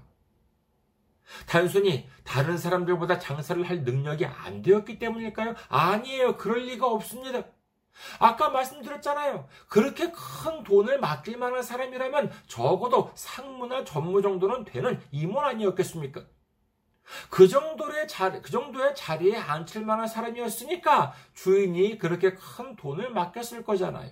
단순히 1.45 2.07
다른 2.23 2.57
사람들보다 2.57 3.19
장사를 3.19 3.61
할 3.67 3.83
능력이 3.83 4.25
안 4.25 4.61
되었기 4.61 4.97
때문일까요? 4.99 5.55
아니에요. 5.69 6.37
그럴 6.37 6.65
리가 6.65 6.87
없습니다. 6.87 7.43
아까 8.19 8.49
말씀드렸잖아요. 8.49 9.47
그렇게 9.67 10.11
큰 10.11 10.63
돈을 10.63 10.99
맡길 10.99 11.37
만한 11.37 11.63
사람이라면 11.63 12.31
적어도 12.47 13.11
상무나 13.15 13.83
전무 13.83 14.21
정도는 14.21 14.65
되는 14.65 15.01
임원 15.11 15.45
아니었겠습니까? 15.45 16.25
그 17.29 17.47
정도의 17.47 18.07
자리, 18.07 18.41
그 18.41 18.51
정도의 18.51 18.95
자리에 18.95 19.35
앉힐 19.37 19.85
만한 19.85 20.07
사람이었으니까 20.07 21.13
주인이 21.33 21.97
그렇게 21.97 22.33
큰 22.33 22.75
돈을 22.75 23.11
맡겼을 23.11 23.63
거잖아요. 23.63 24.11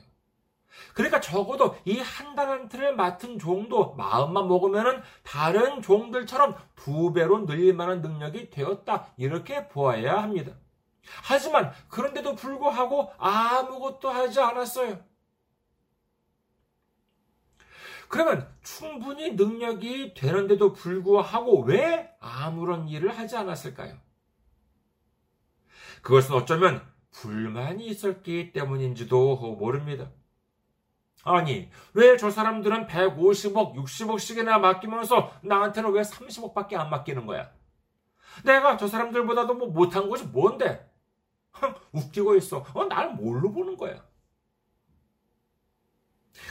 그러니까 0.93 1.21
적어도 1.21 1.77
이 1.85 1.99
한 1.99 2.35
달란트를 2.35 2.95
맡은 2.95 3.39
종도 3.39 3.93
마음만 3.95 4.47
먹으면은 4.47 5.01
다른 5.23 5.81
종들처럼 5.81 6.55
두 6.75 7.13
배로 7.13 7.45
늘릴 7.45 7.73
만한 7.73 8.01
능력이 8.01 8.49
되었다. 8.49 9.07
이렇게 9.17 9.67
보아야 9.69 10.21
합니다. 10.21 10.51
하지만 11.23 11.71
그런데도 11.87 12.35
불구하고 12.35 13.11
아무것도 13.17 14.09
하지 14.09 14.39
않았어요. 14.41 14.99
그러면 18.09 18.47
충분히 18.63 19.31
능력이 19.31 20.13
되는데도 20.13 20.73
불구하고 20.73 21.61
왜 21.63 22.11
아무런 22.19 22.87
일을 22.87 23.17
하지 23.17 23.35
않았을까요? 23.37 23.97
그것은 26.01 26.35
어쩌면 26.35 26.85
불만이 27.11 27.85
있었기 27.87 28.53
때문인지도 28.53 29.55
모릅니다. 29.59 30.09
아니, 31.23 31.69
왜 31.93 32.17
저 32.17 32.29
사람들은 32.29 32.85
150억, 32.87 33.73
60억씩이나 33.75 34.59
맡기면서 34.59 35.31
나한테는 35.41 35.91
왜 35.91 36.01
30억밖에 36.03 36.75
안 36.75 36.89
맡기는 36.91 37.25
거야? 37.25 37.49
내가 38.43 38.77
저 38.77 38.87
사람들보다도 38.87 39.55
뭐 39.55 39.69
못한 39.69 40.07
것이 40.09 40.25
뭔데? 40.25 40.87
웃기고 41.93 42.35
있어. 42.35 42.65
어, 42.73 42.85
날 42.85 43.15
뭘로 43.15 43.51
보는 43.51 43.77
거야? 43.77 44.03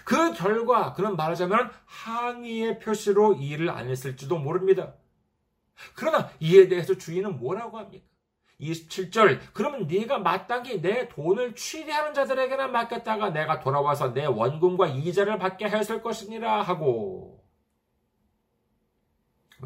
그 0.04 0.32
결과 0.34 0.92
그는 0.92 1.16
말하자면 1.16 1.70
항의의 1.84 2.78
표시로 2.78 3.34
일을 3.34 3.70
안 3.70 3.88
했을지도 3.88 4.38
모릅니다. 4.38 4.94
그러나 5.94 6.30
이에 6.40 6.68
대해서 6.68 6.96
주인은 6.96 7.38
뭐라고 7.38 7.78
합니까? 7.78 8.04
27절 8.60 9.40
그러면 9.52 9.86
네가 9.86 10.18
마땅히 10.18 10.80
내 10.80 11.08
돈을 11.08 11.54
취리하는 11.54 12.14
자들에게나 12.14 12.68
맡겼다가 12.68 13.30
내가 13.30 13.60
돌아와서 13.60 14.14
내 14.14 14.24
원금과 14.26 14.88
이자를 14.88 15.38
받게 15.38 15.66
하였을 15.66 16.02
것이니라 16.02 16.62
하고 16.62 17.43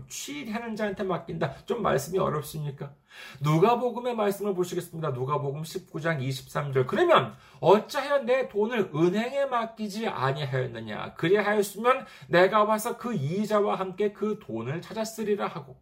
취하는 0.09 0.77
자한테 0.77 1.03
맡긴다. 1.03 1.65
좀 1.67 1.83
말씀이 1.83 2.19
어렵습니까? 2.19 2.95
누가복음의 3.41 4.15
말씀을 4.15 4.55
보시겠습니다. 4.55 5.11
누가복음 5.11 5.63
19장 5.63 6.21
23절. 6.21 6.87
그러면 6.87 7.35
어찌하여 7.61 8.21
내 8.21 8.49
돈을 8.49 8.91
은행에 8.95 9.47
맡기지 9.47 10.09
아니하였느냐? 10.09 11.15
그리하였으면 11.15 12.07
내가 12.29 12.65
와서 12.65 12.97
그 12.97 13.15
이자와 13.15 13.77
함께 13.77 14.13
그 14.13 14.39
돈을 14.41 14.81
찾았으리라 14.81 15.47
하고. 15.47 15.81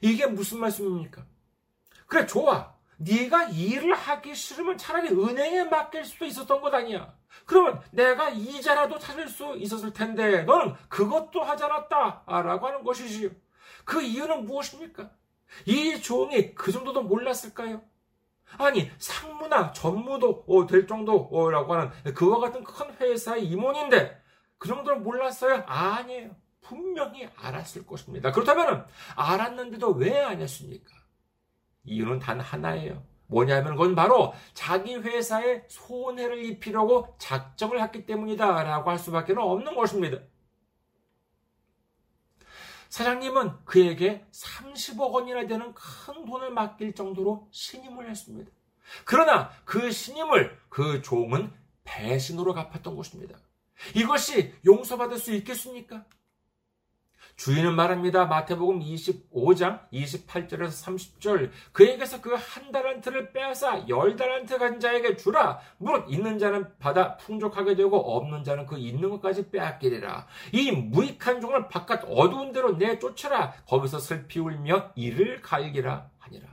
이게 0.00 0.26
무슨 0.26 0.60
말씀입니까? 0.60 1.24
그래 2.06 2.26
좋아. 2.26 2.74
네가 2.98 3.50
일을 3.50 3.94
하기 3.94 4.34
싫으면 4.34 4.76
차라리 4.76 5.08
은행에 5.08 5.64
맡길 5.64 6.04
수도 6.04 6.24
있었던 6.24 6.60
것 6.60 6.72
아니야. 6.74 7.17
그러면 7.46 7.80
내가 7.90 8.30
이자라도 8.30 8.98
찾을 8.98 9.28
수 9.28 9.56
있었을 9.56 9.92
텐데 9.92 10.42
너는 10.42 10.74
그것도 10.88 11.42
하지 11.42 11.64
않았다. 11.64 12.24
라고 12.26 12.66
하는 12.66 12.84
것이지요. 12.84 13.30
그 13.84 14.02
이유는 14.02 14.44
무엇입니까? 14.44 15.10
이 15.66 16.00
종이 16.02 16.54
그 16.54 16.70
정도도 16.72 17.02
몰랐을까요? 17.02 17.82
아니, 18.58 18.90
상무나 18.98 19.72
전무도 19.72 20.44
어, 20.46 20.66
될 20.66 20.86
정도라고 20.86 21.74
하는 21.74 21.90
그와 22.14 22.38
같은 22.38 22.64
큰 22.64 22.94
회사의 22.96 23.46
임원인데 23.46 24.20
그 24.58 24.68
정도는 24.68 25.02
몰랐어요? 25.02 25.64
아니에요. 25.66 26.34
분명히 26.60 27.28
알았을 27.36 27.86
것입니다. 27.86 28.30
그렇다면 28.32 28.86
알았는데도 29.16 29.90
왜 29.92 30.18
안 30.22 30.40
했습니까? 30.40 30.90
이유는 31.84 32.18
단 32.18 32.40
하나예요. 32.40 33.02
뭐냐면 33.28 33.76
그건 33.76 33.94
바로 33.94 34.34
자기 34.54 34.96
회사에 34.96 35.64
손해를 35.68 36.44
입히려고 36.44 37.14
작정을 37.18 37.80
했기 37.82 38.04
때문이다 38.04 38.62
라고 38.64 38.90
할 38.90 38.98
수밖에 38.98 39.34
없는 39.36 39.74
것입니다. 39.74 40.18
사장님은 42.88 43.64
그에게 43.64 44.24
30억 44.32 45.12
원이나 45.12 45.46
되는 45.46 45.74
큰 45.74 46.24
돈을 46.24 46.50
맡길 46.50 46.94
정도로 46.94 47.48
신임을 47.52 48.08
했습니다. 48.10 48.50
그러나 49.04 49.50
그 49.64 49.90
신임을 49.90 50.58
그 50.70 51.02
종은 51.02 51.52
배신으로 51.84 52.54
갚았던 52.54 52.96
것입니다. 52.96 53.38
이것이 53.94 54.54
용서받을 54.64 55.18
수 55.18 55.34
있겠습니까? 55.34 56.04
주인은 57.38 57.76
말합니다. 57.76 58.26
마태복음 58.26 58.80
25장 58.80 59.88
28절에서 59.92 60.84
30절 60.84 61.50
그에게서 61.72 62.20
그 62.20 62.34
한 62.34 62.72
달란트를 62.72 63.32
빼앗아 63.32 63.88
열 63.88 64.16
달란트 64.16 64.58
간 64.58 64.80
자에게 64.80 65.16
주라. 65.16 65.60
무릇 65.78 66.10
있는 66.10 66.38
자는 66.38 66.76
받아 66.78 67.16
풍족하게 67.16 67.76
되고 67.76 67.96
없는 67.96 68.42
자는 68.42 68.66
그 68.66 68.76
있는 68.76 69.08
것까지 69.10 69.50
빼앗기리라. 69.50 70.26
이 70.52 70.72
무익한 70.72 71.40
종을 71.40 71.68
바깥 71.68 72.04
어두운 72.08 72.52
데로 72.52 72.72
내쫓아라. 72.72 73.52
거기서 73.68 74.00
슬피 74.00 74.40
울며 74.40 74.92
이를 74.96 75.40
갈기라 75.40 76.10
하니라. 76.18 76.48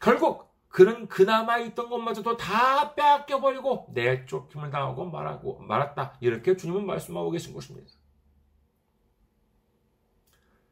결국 0.00 0.51
그는 0.72 1.06
그나마 1.06 1.58
있던 1.58 1.90
것마저도 1.90 2.38
다 2.38 2.94
빼앗겨버리고 2.94 3.90
내쫓김을 3.92 4.70
당하고 4.70 5.04
말하고 5.04 5.58
말았다. 5.60 6.16
이렇게 6.20 6.56
주님은 6.56 6.86
말씀하고 6.86 7.30
계신 7.30 7.52
것입니다. 7.52 7.92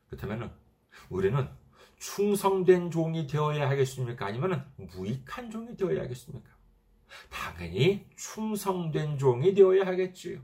그렇다면 0.09 0.53
우리는 1.11 1.47
충성된 1.99 2.91
종이 2.91 3.27
되어야 3.27 3.69
하겠습니까? 3.69 4.25
아니면 4.25 4.73
무익한 4.77 5.51
종이 5.51 5.77
되어야 5.77 6.01
하겠습니까? 6.01 6.49
당연히 7.29 8.09
충성된 8.17 9.19
종이 9.19 9.53
되어야 9.53 9.87
하겠지요. 9.87 10.41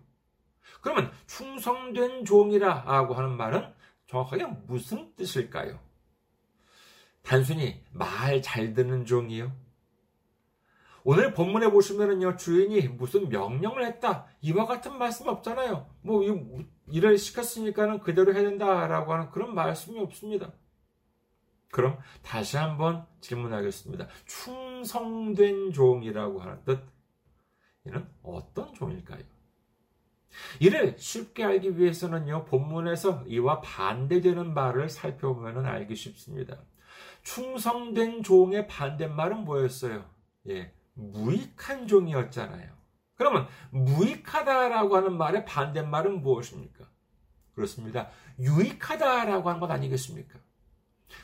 그러면 0.83 1.11
충성된 1.27 2.27
종이라고 2.27 3.15
하는 3.15 3.39
말은 3.39 3.75
정확하게 4.07 4.45
무슨 4.67 5.15
뜻일까요? 5.17 5.86
단순히 7.27 7.83
말 7.91 8.41
잘 8.41 8.73
듣는 8.73 9.05
종이요. 9.05 9.53
오늘 11.03 11.35
본문에 11.35 11.71
보시면은요, 11.71 12.37
주인이 12.37 12.89
무슨 12.89 13.29
명령을 13.29 13.85
했다. 13.85 14.27
이와 14.41 14.67
같은 14.67 14.97
말씀 14.97 15.27
없잖아요. 15.29 15.89
뭐, 16.03 16.23
일을 16.89 17.19
시켰으니까는 17.19 18.01
그대로 18.01 18.33
해야 18.33 18.43
된다라고 18.43 19.13
하는 19.13 19.31
그런 19.31 19.55
말씀이 19.55 19.99
없습니다. 20.01 20.53
그럼 21.73 21.99
다시 22.23 22.57
한번 22.57 23.07
질문하겠습니다. 23.21 24.07
충성된 24.27 25.73
종이라고 25.73 26.41
하는 26.41 26.65
뜻, 26.65 26.81
이는 27.85 28.07
어떤 28.23 28.73
종일까요? 28.73 29.23
이를 30.61 30.97
쉽게 30.99 31.45
알기 31.45 31.79
위해서는요, 31.79 32.45
본문에서 32.45 33.25
이와 33.27 33.61
반대되는 33.61 34.55
말을 34.55 34.89
살펴보면 34.89 35.67
알기 35.67 35.97
쉽습니다. 35.97 36.59
충성된 37.27 38.23
종의 38.23 38.69
반대말은 38.69 39.45
뭐였어요? 39.45 40.09
예, 40.49 40.73
무익한 40.95 41.89
종이었잖아요. 41.89 42.71
그러면 43.17 43.49
무익하다라고 43.71 44.97
하는 44.97 45.19
말의 45.19 45.45
반대말은 45.45 46.23
무엇입니까? 46.23 46.85
그렇습니다. 47.53 48.11
유익하다라고 48.39 49.49
하는 49.49 49.61
것 49.61 49.69
아니겠습니까? 49.69 50.39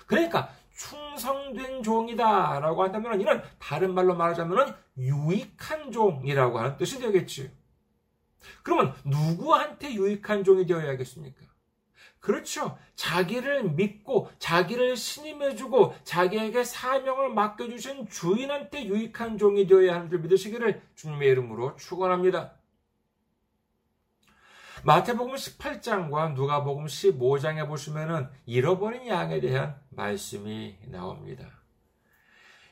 그러니까 0.07 0.51
충성된 0.77 1.85
종이다라고 1.85 2.83
한다면 2.83 3.21
이는 3.21 3.41
다른 3.61 3.95
말로 3.95 4.17
말하자면 4.17 4.75
유익한 4.99 5.93
종이라고 5.93 6.59
하는 6.59 6.77
뜻이 6.79 6.99
되겠지요. 6.99 7.49
그러면 8.65 8.93
누구한테 9.05 9.95
유익한 9.95 10.43
종이 10.43 10.67
되어야겠습니까? 10.67 11.52
그렇죠. 12.23 12.79
자기를 12.95 13.71
믿고 13.73 14.31
자기를 14.39 14.97
신임해주고 14.97 15.97
자기에게 16.05 16.63
사명을 16.63 17.31
맡겨주신 17.35 18.09
주인한테 18.09 18.87
유익한 18.87 19.39
종이 19.39 19.67
되어야 19.67 19.97
하는 19.97 20.09
줄 20.09 20.21
믿으시기를 20.21 20.81
주님의 20.95 21.29
이름으로 21.29 21.75
축원합니다. 21.77 22.53
마태복음 24.85 25.35
18장과 25.35 26.35
누가복음 26.35 26.87
15장에 26.87 27.67
보시면은 27.67 28.29
잃어버린 28.47 29.09
양에 29.09 29.41
대한 29.41 29.77
말씀이 29.91 30.79
나옵니다. 30.87 31.51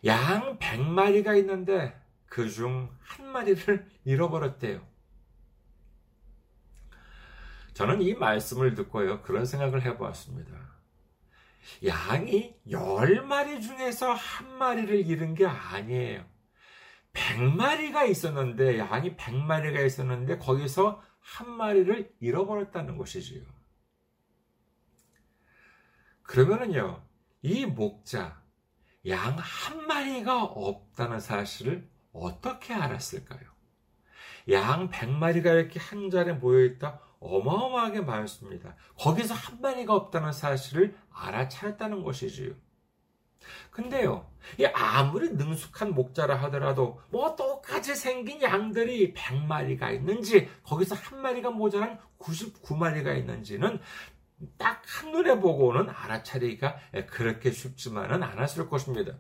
양 0.06 0.58
100마리가 0.58 1.36
있는데 1.38 1.94
그 2.26 2.48
중 2.48 2.88
한 3.02 3.26
마리를 3.32 3.86
잃어버렸대요. 4.04 4.80
저는 7.74 8.02
이 8.02 8.14
말씀을 8.14 8.74
듣고요, 8.74 9.22
그런 9.22 9.44
생각을 9.44 9.82
해보았습니다. 9.82 10.52
양이 11.86 12.54
열 12.70 13.22
마리 13.26 13.60
중에서 13.60 14.12
한 14.12 14.58
마리를 14.58 15.06
잃은 15.06 15.34
게 15.34 15.46
아니에요. 15.46 16.24
100마리가 17.12 18.08
있었는데, 18.08 18.78
양이 18.78 19.16
100마리가 19.16 19.84
있었는데, 19.84 20.38
거기서 20.38 21.02
한 21.20 21.50
마리를 21.50 22.14
잃어버렸다는 22.20 22.96
것이지요. 22.96 23.42
그러면은요, 26.22 27.02
이 27.42 27.66
목자, 27.66 28.40
양 29.08 29.36
한 29.38 29.86
마리가 29.86 30.44
없다는 30.44 31.20
사실을 31.20 31.88
어떻게 32.12 32.74
알았을까요? 32.74 33.40
양 34.50 34.90
100마리가 34.90 35.46
이렇게 35.46 35.80
한 35.80 36.10
자리에 36.10 36.34
모여있다? 36.34 37.00
어마어마하게 37.20 38.00
많습니다. 38.00 38.74
거기서 38.98 39.34
한 39.34 39.60
마리가 39.60 39.94
없다는 39.94 40.32
사실을 40.32 40.96
알아차렸다는 41.12 42.02
것이지요. 42.02 42.54
근데요, 43.70 44.26
이 44.58 44.64
아무리 44.64 45.30
능숙한 45.30 45.94
목자라 45.94 46.36
하더라도 46.42 47.00
뭐 47.10 47.36
똑같이 47.36 47.94
생긴 47.94 48.42
양들이 48.42 49.14
100마리가 49.14 49.94
있는지 49.94 50.48
거기서 50.62 50.94
한 50.94 51.20
마리가 51.20 51.50
모자란 51.50 51.98
99마리가 52.18 53.16
있는지는 53.18 53.80
딱 54.56 54.82
한눈에 54.86 55.38
보고는 55.38 55.90
알아차리기가 55.90 56.76
그렇게 57.08 57.50
쉽지만은 57.50 58.22
않았을 58.22 58.68
것입니다. 58.68 59.14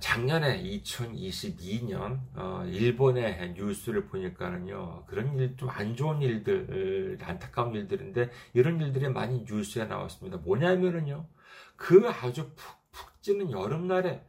작년에 0.00 0.62
2022년 0.62 2.18
어, 2.34 2.64
일본의 2.66 3.52
뉴스를 3.56 4.06
보니까는요 4.06 5.04
그런 5.06 5.38
일 5.38 5.56
좀 5.56 5.68
안 5.70 5.94
좋은 5.94 6.20
일들 6.22 7.18
안타까운 7.22 7.74
일들인데 7.74 8.30
이런 8.54 8.80
일들이 8.80 9.08
많이 9.08 9.44
뉴스에 9.48 9.84
나왔습니다. 9.84 10.38
뭐냐면은요 10.38 11.26
그 11.76 12.08
아주 12.08 12.50
푹푹 12.56 13.22
찌는 13.22 13.52
여름날에 13.52 14.24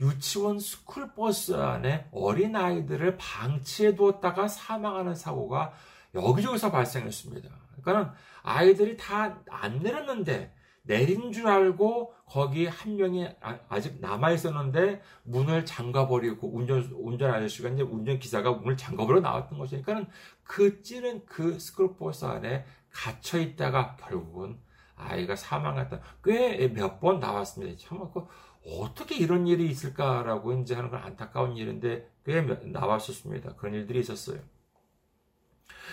유치원 0.00 0.58
스쿨버스 0.58 1.54
안에 1.54 2.08
어린 2.10 2.56
아이들을 2.56 3.16
방치해 3.18 3.94
두었다가 3.94 4.48
사망하는 4.48 5.14
사고가 5.14 5.72
여기저기서 6.14 6.70
발생했습니다. 6.70 7.48
그러니까는 7.82 8.10
아이들이 8.42 8.96
다 8.96 9.38
안 9.50 9.80
내렸는데 9.80 10.54
내린 10.84 11.32
줄 11.32 11.48
알고 11.48 12.14
거기 12.26 12.66
한 12.66 12.96
명이 12.96 13.28
아, 13.40 13.58
아직 13.68 14.00
남아 14.00 14.32
있었는데 14.32 15.02
문을 15.24 15.64
잠가버리고 15.66 16.54
운전 16.54 16.82
운전 16.94 17.32
아저씨가 17.34 17.70
이제 17.70 17.82
운전 17.82 18.18
기사가 18.18 18.52
문을 18.52 18.76
잠가버려 18.76 19.20
나왔던 19.20 19.58
것이니까는 19.58 20.06
그 20.44 20.82
찌는 20.82 21.24
그 21.26 21.58
스쿨버스 21.58 22.26
안에 22.26 22.64
갇혀 22.90 23.38
있다가 23.40 23.96
결국은 23.96 24.58
아이가 24.96 25.36
사망했다. 25.36 26.00
꽤 26.24 26.68
몇 26.74 27.00
번 27.00 27.18
나왔습니다. 27.20 27.76
참, 27.78 28.10
그 28.12 28.26
어떻게 28.66 29.16
이런 29.16 29.46
일이 29.46 29.66
있을까라고 29.68 30.52
이제 30.60 30.74
하는 30.74 30.90
건 30.90 31.00
안타까운 31.02 31.56
일인데 31.56 32.10
꽤 32.24 32.40
나왔었습니다. 32.42 33.56
그런 33.56 33.74
일들이 33.74 34.00
있었어요. 34.00 34.40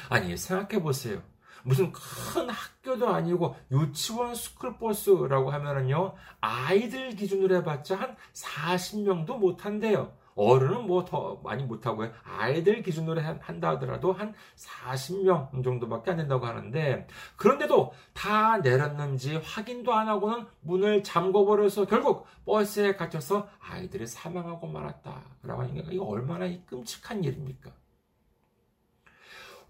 아니, 0.10 0.38
생각해 0.38 0.82
보세요. 0.82 1.21
무슨 1.63 1.91
큰 1.91 2.50
학교도 2.50 3.10
아니고 3.10 3.56
유치원 3.71 4.36
스쿨버스라고 4.36 5.52
하면은요, 5.52 6.13
아이들 6.39 7.15
기준으로 7.15 7.56
해봤자 7.58 7.95
한 8.00 8.15
40명도 8.34 9.38
못한대요. 9.38 10.13
어른은 10.36 10.88
뭐 10.88 11.04
더 11.04 11.41
많이 11.43 11.63
못하고요. 11.63 12.12
아이들 12.24 12.82
기준으로 12.82 13.21
한다 13.21 13.69
하더라도 13.71 14.13
한 14.13 14.34
40명 14.56 15.63
정도밖에 15.63 16.12
안 16.12 16.17
된다고 16.17 16.45
하는데, 16.45 17.06
그런데도 17.36 17.93
다 18.13 18.58
내렸는지 18.58 19.36
확인도 19.38 19.93
안 19.93 20.08
하고는 20.08 20.47
문을 20.62 21.04
잠궈버려서 21.04 21.86
결국 21.86 22.26
버스에 22.45 22.95
갇혀서 22.95 23.50
아이들이 23.60 24.08
사망하고 24.08 24.67
말았다 24.67 25.21
라고 25.43 25.62
하니까 25.63 25.89
이거 25.91 26.06
얼마나 26.06 26.47
끔찍한 26.65 27.24
일입니까? 27.24 27.71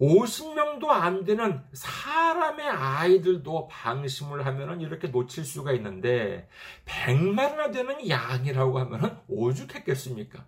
50명도 0.02 0.88
안 0.88 1.22
되는 1.22 1.62
사람의 1.72 2.68
아이들도 2.68 3.68
방심을 3.68 4.44
하면은 4.46 4.80
이렇게 4.80 5.06
놓칠 5.06 5.44
수가 5.44 5.72
있는데 5.74 6.48
100마리나 6.86 7.72
되는 7.72 8.08
양이라고 8.08 8.80
하면은 8.80 9.16
오죽했겠습니까? 9.28 10.44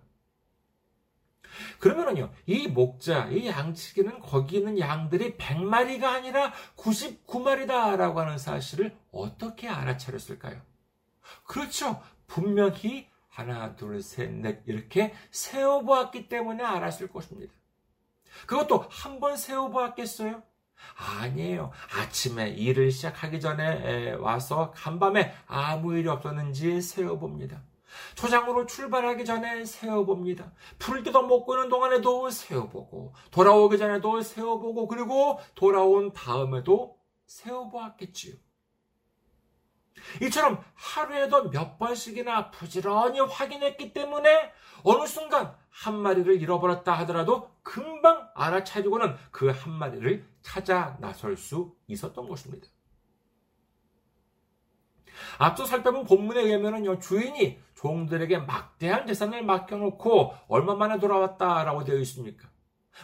그러면은요, 1.79 2.33
이 2.47 2.67
목자, 2.67 3.27
이 3.27 3.47
양치기는 3.47 4.19
거기 4.19 4.57
있는 4.57 4.77
양들이 4.77 5.37
100마리가 5.37 6.03
아니라 6.03 6.51
99마리다라고 6.75 8.15
하는 8.15 8.37
사실을 8.37 8.93
어떻게 9.13 9.69
알아차렸을까요? 9.69 10.61
그렇죠. 11.45 12.01
분명히 12.27 13.07
하나, 13.29 13.73
둘, 13.77 14.01
셋, 14.01 14.31
넷 14.31 14.63
이렇게 14.65 15.13
세어보았기 15.31 16.27
때문에 16.27 16.61
알았을 16.61 17.07
것입니다. 17.07 17.53
그것도 18.47 18.85
한 18.89 19.19
번 19.19 19.37
세어보았겠어요? 19.37 20.43
아니에요. 21.19 21.71
아침에 21.97 22.49
일을 22.49 22.91
시작하기 22.91 23.39
전에 23.39 24.13
와서 24.13 24.71
간밤에 24.75 25.33
아무 25.47 25.97
일이 25.97 26.07
없었는지 26.07 26.81
세어봅니다. 26.81 27.61
초장으로 28.15 28.65
출발하기 28.65 29.23
전에 29.23 29.63
세어봅니다. 29.63 30.51
풀 30.77 31.01
뜯어 31.03 31.21
먹고 31.23 31.55
있는 31.55 31.69
동안에도 31.69 32.29
세어보고, 32.29 33.13
돌아오기 33.31 33.77
전에도 33.77 34.21
세어보고, 34.21 34.87
그리고 34.89 35.39
돌아온 35.55 36.11
다음에도 36.11 36.97
세어보았겠지요. 37.25 38.35
이처럼 40.21 40.63
하루에도 40.75 41.49
몇 41.49 41.77
번씩이나 41.77 42.51
부지런히 42.51 43.19
확인했기 43.19 43.93
때문에 43.93 44.51
어느 44.83 45.05
순간 45.07 45.55
한 45.69 45.95
마리를 45.97 46.41
잃어버렸다 46.41 46.93
하더라도 46.99 47.51
금방 47.63 48.29
알아차리고는 48.35 49.15
그 49.31 49.49
한 49.49 49.73
마리를 49.73 50.25
찾아 50.41 50.97
나설 50.99 51.35
수 51.37 51.75
있었던 51.87 52.27
것입니다. 52.27 52.67
앞서 55.37 55.65
살펴본 55.65 56.05
본문에 56.05 56.41
의하면요, 56.41 56.99
주인이 56.99 57.59
종들에게 57.75 58.39
막대한 58.39 59.07
재산을 59.07 59.43
맡겨놓고 59.43 60.33
얼마 60.47 60.75
만에 60.75 60.99
돌아왔다라고 60.99 61.83
되어 61.83 61.97
있습니까? 61.99 62.49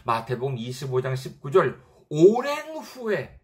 마태복음 0.05 0.55
25장 0.55 1.13
19절, 1.13 1.79
오랜 2.09 2.75
후에 2.77 3.39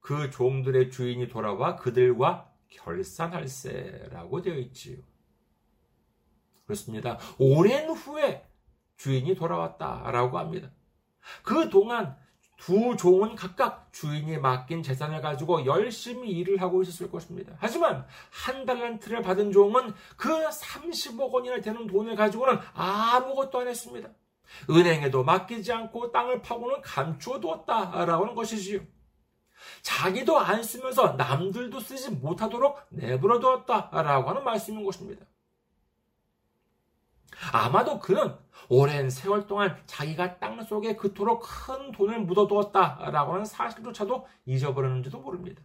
그 0.00 0.30
종들의 0.30 0.90
주인이 0.90 1.28
돌아와 1.28 1.76
그들과 1.76 2.47
결산할세라고 2.70 4.42
되어 4.42 4.54
있지요. 4.58 4.98
그렇습니다. 6.64 7.18
오랜 7.38 7.88
후에 7.90 8.46
주인이 8.96 9.34
돌아왔다라고 9.34 10.38
합니다. 10.38 10.70
그 11.42 11.68
동안 11.70 12.16
두 12.58 12.96
종은 12.96 13.36
각각 13.36 13.92
주인이 13.92 14.36
맡긴 14.38 14.82
재산을 14.82 15.20
가지고 15.22 15.64
열심히 15.64 16.30
일을 16.30 16.60
하고 16.60 16.82
있었을 16.82 17.10
것입니다. 17.10 17.54
하지만 17.58 18.04
한 18.30 18.66
달란트를 18.66 19.22
받은 19.22 19.52
종은 19.52 19.94
그 20.16 20.28
30억 20.28 21.30
원이나 21.30 21.60
되는 21.60 21.86
돈을 21.86 22.16
가지고는 22.16 22.58
아무것도 22.74 23.60
안 23.60 23.68
했습니다. 23.68 24.10
은행에도 24.68 25.22
맡기지 25.24 25.72
않고 25.72 26.10
땅을 26.10 26.42
파고는 26.42 26.80
감추어 26.80 27.38
두었다라고 27.38 28.24
하는 28.24 28.34
것이지요. 28.34 28.80
자기도 29.82 30.38
안 30.38 30.62
쓰면서 30.62 31.12
남들도 31.12 31.80
쓰지 31.80 32.10
못하도록 32.10 32.78
내버려 32.90 33.40
두었다라고 33.40 34.30
하는 34.30 34.44
말씀인 34.44 34.84
것입니다. 34.84 35.26
아마도 37.52 37.98
그는 37.98 38.34
오랜 38.68 39.08
세월 39.10 39.46
동안 39.46 39.80
자기가 39.86 40.38
땅 40.38 40.62
속에 40.62 40.96
그토록 40.96 41.42
큰 41.42 41.92
돈을 41.92 42.20
묻어두었다라고 42.20 43.34
하는 43.34 43.44
사실조차도 43.44 44.26
잊어버렸는지도 44.46 45.18
모릅니다. 45.20 45.62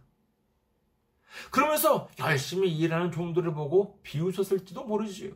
그러면서 1.50 2.08
열심히 2.20 2.70
일하는 2.70 3.10
종들을 3.10 3.52
보고 3.54 3.98
비웃었을지도 4.02 4.84
모르지요. 4.84 5.32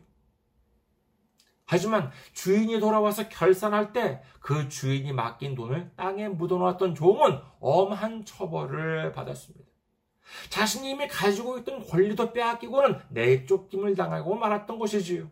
하지만 1.71 2.11
주인이 2.33 2.79
돌아와서 2.79 3.29
결산할 3.29 3.93
때 3.93 4.21
그 4.49 4.67
주인이 4.67 5.13
맡긴 5.13 5.53
돈을 5.53 5.91
땅에 5.95 6.27
묻어놓았던 6.27 6.95
종은 6.95 7.39
엄한 7.59 8.25
처벌을 8.25 9.11
받았습니다. 9.11 9.69
자신이 10.49 10.89
이미 10.89 11.07
가지고 11.07 11.59
있던 11.59 11.85
권리도 11.85 12.33
빼앗기고는 12.33 12.99
내쫓김을 13.09 13.95
당하고 13.95 14.33
말았던 14.35 14.79
것이지요. 14.79 15.29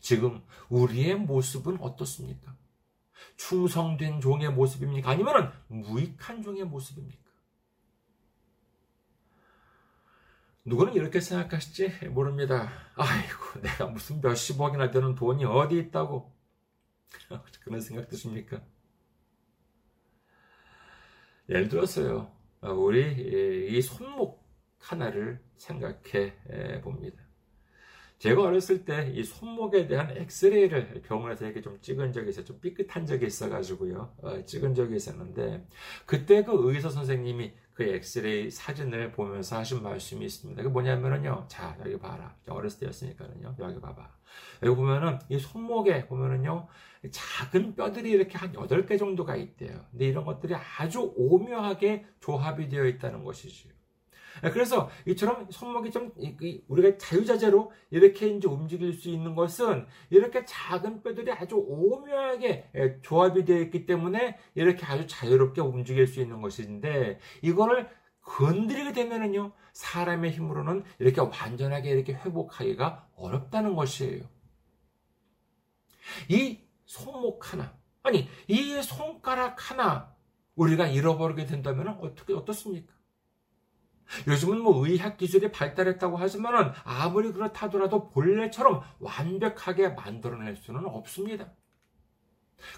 지금 0.00 0.42
우리의 0.68 1.14
모습은 1.14 1.78
어떻습니까? 1.80 2.56
충성된 3.36 4.20
종의 4.20 4.50
모습입니까? 4.50 5.08
아니면 5.08 5.52
무익한 5.68 6.42
종의 6.42 6.64
모습입니까? 6.64 7.21
누구는 10.64 10.94
이렇게 10.94 11.20
생각하실지 11.20 12.08
모릅니다. 12.08 12.70
아이고, 12.94 13.60
내가 13.62 13.86
무슨 13.86 14.20
몇십억이나 14.20 14.90
되는 14.90 15.14
돈이 15.14 15.44
어디 15.44 15.78
있다고. 15.78 16.32
그런 17.64 17.80
생각 17.80 18.08
드십니까? 18.08 18.62
예를 21.48 21.68
들어서요, 21.68 22.32
우리 22.62 23.76
이 23.76 23.82
손목 23.82 24.46
하나를 24.78 25.42
생각해 25.56 26.80
봅니다. 26.82 27.21
제가 28.22 28.40
어렸을 28.42 28.84
때 28.84 29.10
이 29.16 29.24
손목에 29.24 29.88
대한 29.88 30.16
엑스레이를 30.16 31.02
병원에서 31.04 31.44
이렇게 31.44 31.60
좀 31.60 31.76
찍은 31.80 32.12
적이 32.12 32.28
있어요. 32.28 32.44
좀 32.44 32.60
삐끗한 32.60 33.04
적이 33.04 33.26
있어가지고요. 33.26 34.14
어, 34.22 34.44
찍은 34.44 34.76
적이 34.76 34.94
있었는데, 34.94 35.66
그때 36.06 36.44
그 36.44 36.52
의사 36.70 36.88
선생님이 36.88 37.52
그 37.74 37.82
엑스레이 37.82 38.48
사진을 38.48 39.10
보면서 39.10 39.56
하신 39.58 39.82
말씀이 39.82 40.24
있습니다. 40.24 40.62
그 40.62 40.68
뭐냐면은요. 40.68 41.46
자, 41.48 41.76
여기 41.84 41.98
봐라. 41.98 42.36
어렸을 42.46 42.78
때였으니까는요. 42.80 43.56
여기 43.58 43.80
봐봐. 43.80 44.08
여기 44.62 44.76
보면은 44.76 45.18
이 45.28 45.36
손목에 45.40 46.06
보면은요. 46.06 46.68
작은 47.10 47.74
뼈들이 47.74 48.12
이렇게 48.12 48.38
한 48.38 48.52
8개 48.52 49.00
정도가 49.00 49.34
있대요. 49.34 49.84
근데 49.90 50.06
이런 50.06 50.24
것들이 50.24 50.54
아주 50.54 51.12
오묘하게 51.16 52.06
조합이 52.20 52.68
되어 52.68 52.86
있다는 52.86 53.24
것이지요. 53.24 53.72
예, 54.44 54.50
그래서 54.50 54.90
이처럼 55.06 55.50
손목이 55.50 55.90
좀 55.90 56.12
우리가 56.68 56.98
자유자재로 56.98 57.72
이렇게 57.90 58.28
이제 58.28 58.48
움직일 58.48 58.92
수 58.92 59.08
있는 59.08 59.34
것은 59.34 59.86
이렇게 60.10 60.44
작은 60.44 61.02
뼈들이 61.02 61.32
아주 61.32 61.56
오묘하게 61.56 62.70
예, 62.74 63.00
조합이 63.02 63.44
되어 63.44 63.60
있기 63.60 63.86
때문에 63.86 64.38
이렇게 64.54 64.84
아주 64.86 65.06
자유롭게 65.06 65.60
움직일 65.60 66.06
수 66.06 66.20
있는 66.20 66.40
것인데 66.40 67.18
이거를 67.42 67.88
건드리게 68.22 68.92
되면은요 68.92 69.52
사람의 69.72 70.30
힘으로는 70.32 70.84
이렇게 70.98 71.20
완전하게 71.20 71.90
이렇게 71.90 72.12
회복하기가 72.14 73.08
어렵다는 73.16 73.74
것이에요. 73.74 74.22
이 76.28 76.58
손목 76.84 77.52
하나 77.52 77.76
아니 78.02 78.28
이 78.48 78.82
손가락 78.82 79.70
하나 79.70 80.14
우리가 80.54 80.86
잃어버리게 80.86 81.46
된다면 81.46 81.88
어떻게 82.00 82.34
어떻습니까? 82.34 82.92
요즘은 84.26 84.60
뭐 84.60 84.86
의학 84.86 85.16
기술이 85.16 85.50
발달했다고 85.52 86.16
하지만은 86.16 86.72
아무리 86.84 87.32
그렇다더라도 87.32 88.10
본래처럼 88.10 88.82
완벽하게 89.00 89.88
만들어낼 89.90 90.56
수는 90.56 90.84
없습니다. 90.86 91.52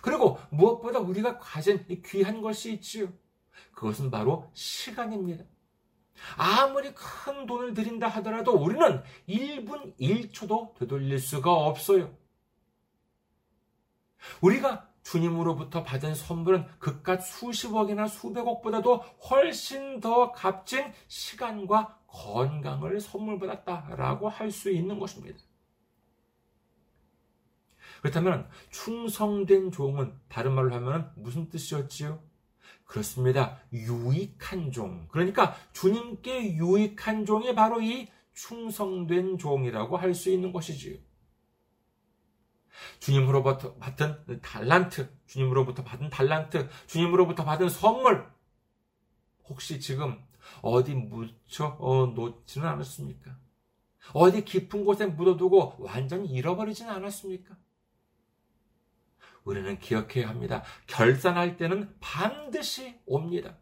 그리고 0.02 0.38
무엇보다 0.50 1.00
우리가 1.00 1.38
가진 1.38 1.84
귀한 2.04 2.40
것이 2.40 2.74
있지요. 2.74 3.12
그것은 3.72 4.10
바로 4.10 4.50
시간입니다. 4.54 5.44
아무리 6.36 6.94
큰 6.94 7.46
돈을 7.46 7.74
들인다 7.74 8.08
하더라도 8.08 8.52
우리는 8.52 9.02
1분 9.28 9.96
1초도 9.98 10.74
되돌릴 10.78 11.18
수가 11.18 11.52
없어요. 11.52 12.16
우리가 14.40 14.93
주님으로부터 15.04 15.84
받은 15.84 16.14
선물은 16.14 16.66
그깟 16.78 17.20
수십억이나 17.22 18.08
수백억보다도 18.08 18.96
훨씬 19.30 20.00
더 20.00 20.32
값진 20.32 20.92
시간과 21.08 22.00
건강을 22.06 23.00
선물 23.00 23.38
받았다라고 23.38 24.28
할 24.28 24.50
수 24.50 24.70
있는 24.70 24.98
것입니다. 24.98 25.38
그렇다면 28.02 28.48
충성된 28.70 29.72
종은 29.72 30.14
다른 30.28 30.52
말로 30.52 30.74
하면 30.74 31.10
무슨 31.16 31.48
뜻이었지요? 31.48 32.20
그렇습니다. 32.84 33.58
유익한 33.72 34.70
종. 34.72 35.08
그러니까 35.08 35.54
주님께 35.72 36.54
유익한 36.56 37.24
종이 37.24 37.54
바로 37.54 37.80
이 37.80 38.08
충성된 38.34 39.38
종이라고 39.38 39.96
할 39.96 40.14
수 40.14 40.30
있는 40.30 40.52
것이지요. 40.52 40.98
주님으로부터 42.98 43.74
받은 43.76 44.40
달란트, 44.42 45.08
주님으로부터 45.26 45.84
받은 45.84 46.10
달란트, 46.10 46.68
주님으로부터 46.86 47.44
받은 47.44 47.68
선물, 47.68 48.26
혹시 49.48 49.80
지금 49.80 50.22
어디 50.62 50.94
묻혀 50.94 51.76
어, 51.78 52.06
놓지는 52.06 52.66
않았습니까? 52.66 53.36
어디 54.12 54.44
깊은 54.44 54.84
곳에 54.84 55.06
묻어두고 55.06 55.76
완전히 55.78 56.28
잃어버리지는 56.28 56.92
않았습니까? 56.92 57.56
우리는 59.44 59.78
기억해야 59.78 60.28
합니다. 60.28 60.62
결산할 60.86 61.56
때는 61.56 61.94
반드시 62.00 62.98
옵니다. 63.06 63.56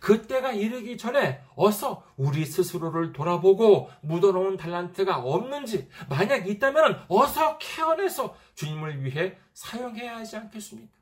그때가 0.00 0.52
이르기 0.52 0.96
전에 0.96 1.42
어서 1.54 2.04
우리 2.16 2.44
스스로를 2.44 3.12
돌아보고 3.12 3.90
묻어놓은 4.02 4.56
달란트가 4.56 5.18
없는지 5.18 5.88
만약 6.08 6.48
있다면 6.48 7.04
어서 7.08 7.58
캐어내서 7.58 8.36
주님을 8.54 9.04
위해 9.04 9.36
사용해야 9.54 10.16
하지 10.16 10.36
않겠습니까? 10.36 10.98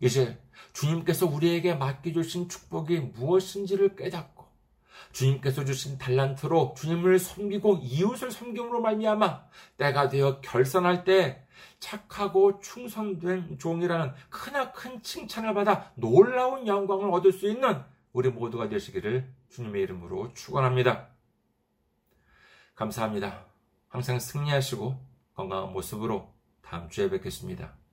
이제 0.00 0.38
주님께서 0.72 1.26
우리에게 1.26 1.74
맡겨주신 1.74 2.48
축복이 2.48 3.00
무엇인지를 3.00 3.96
깨닫고 3.96 4.44
주님께서 5.12 5.64
주신 5.64 5.96
달란트로 5.96 6.74
주님을 6.76 7.18
섬기고 7.18 7.80
이웃을 7.82 8.30
섬김으로 8.30 8.80
말미암아 8.80 9.44
때가 9.76 10.08
되어 10.08 10.40
결산할 10.40 11.04
때 11.04 11.43
착하고 11.78 12.60
충성된 12.60 13.58
종이라는 13.58 14.12
크나큰 14.30 15.02
칭찬을 15.02 15.54
받아 15.54 15.92
놀라운 15.94 16.66
영광을 16.66 17.10
얻을 17.10 17.32
수 17.32 17.48
있는 17.48 17.82
우리 18.12 18.30
모두가 18.30 18.68
되시기를 18.68 19.28
주님의 19.50 19.82
이름으로 19.82 20.32
축원합니다. 20.34 21.08
감사합니다. 22.74 23.44
항상 23.88 24.18
승리하시고 24.18 24.98
건강한 25.34 25.72
모습으로 25.72 26.32
다음 26.62 26.88
주에 26.88 27.10
뵙겠습니다. 27.10 27.83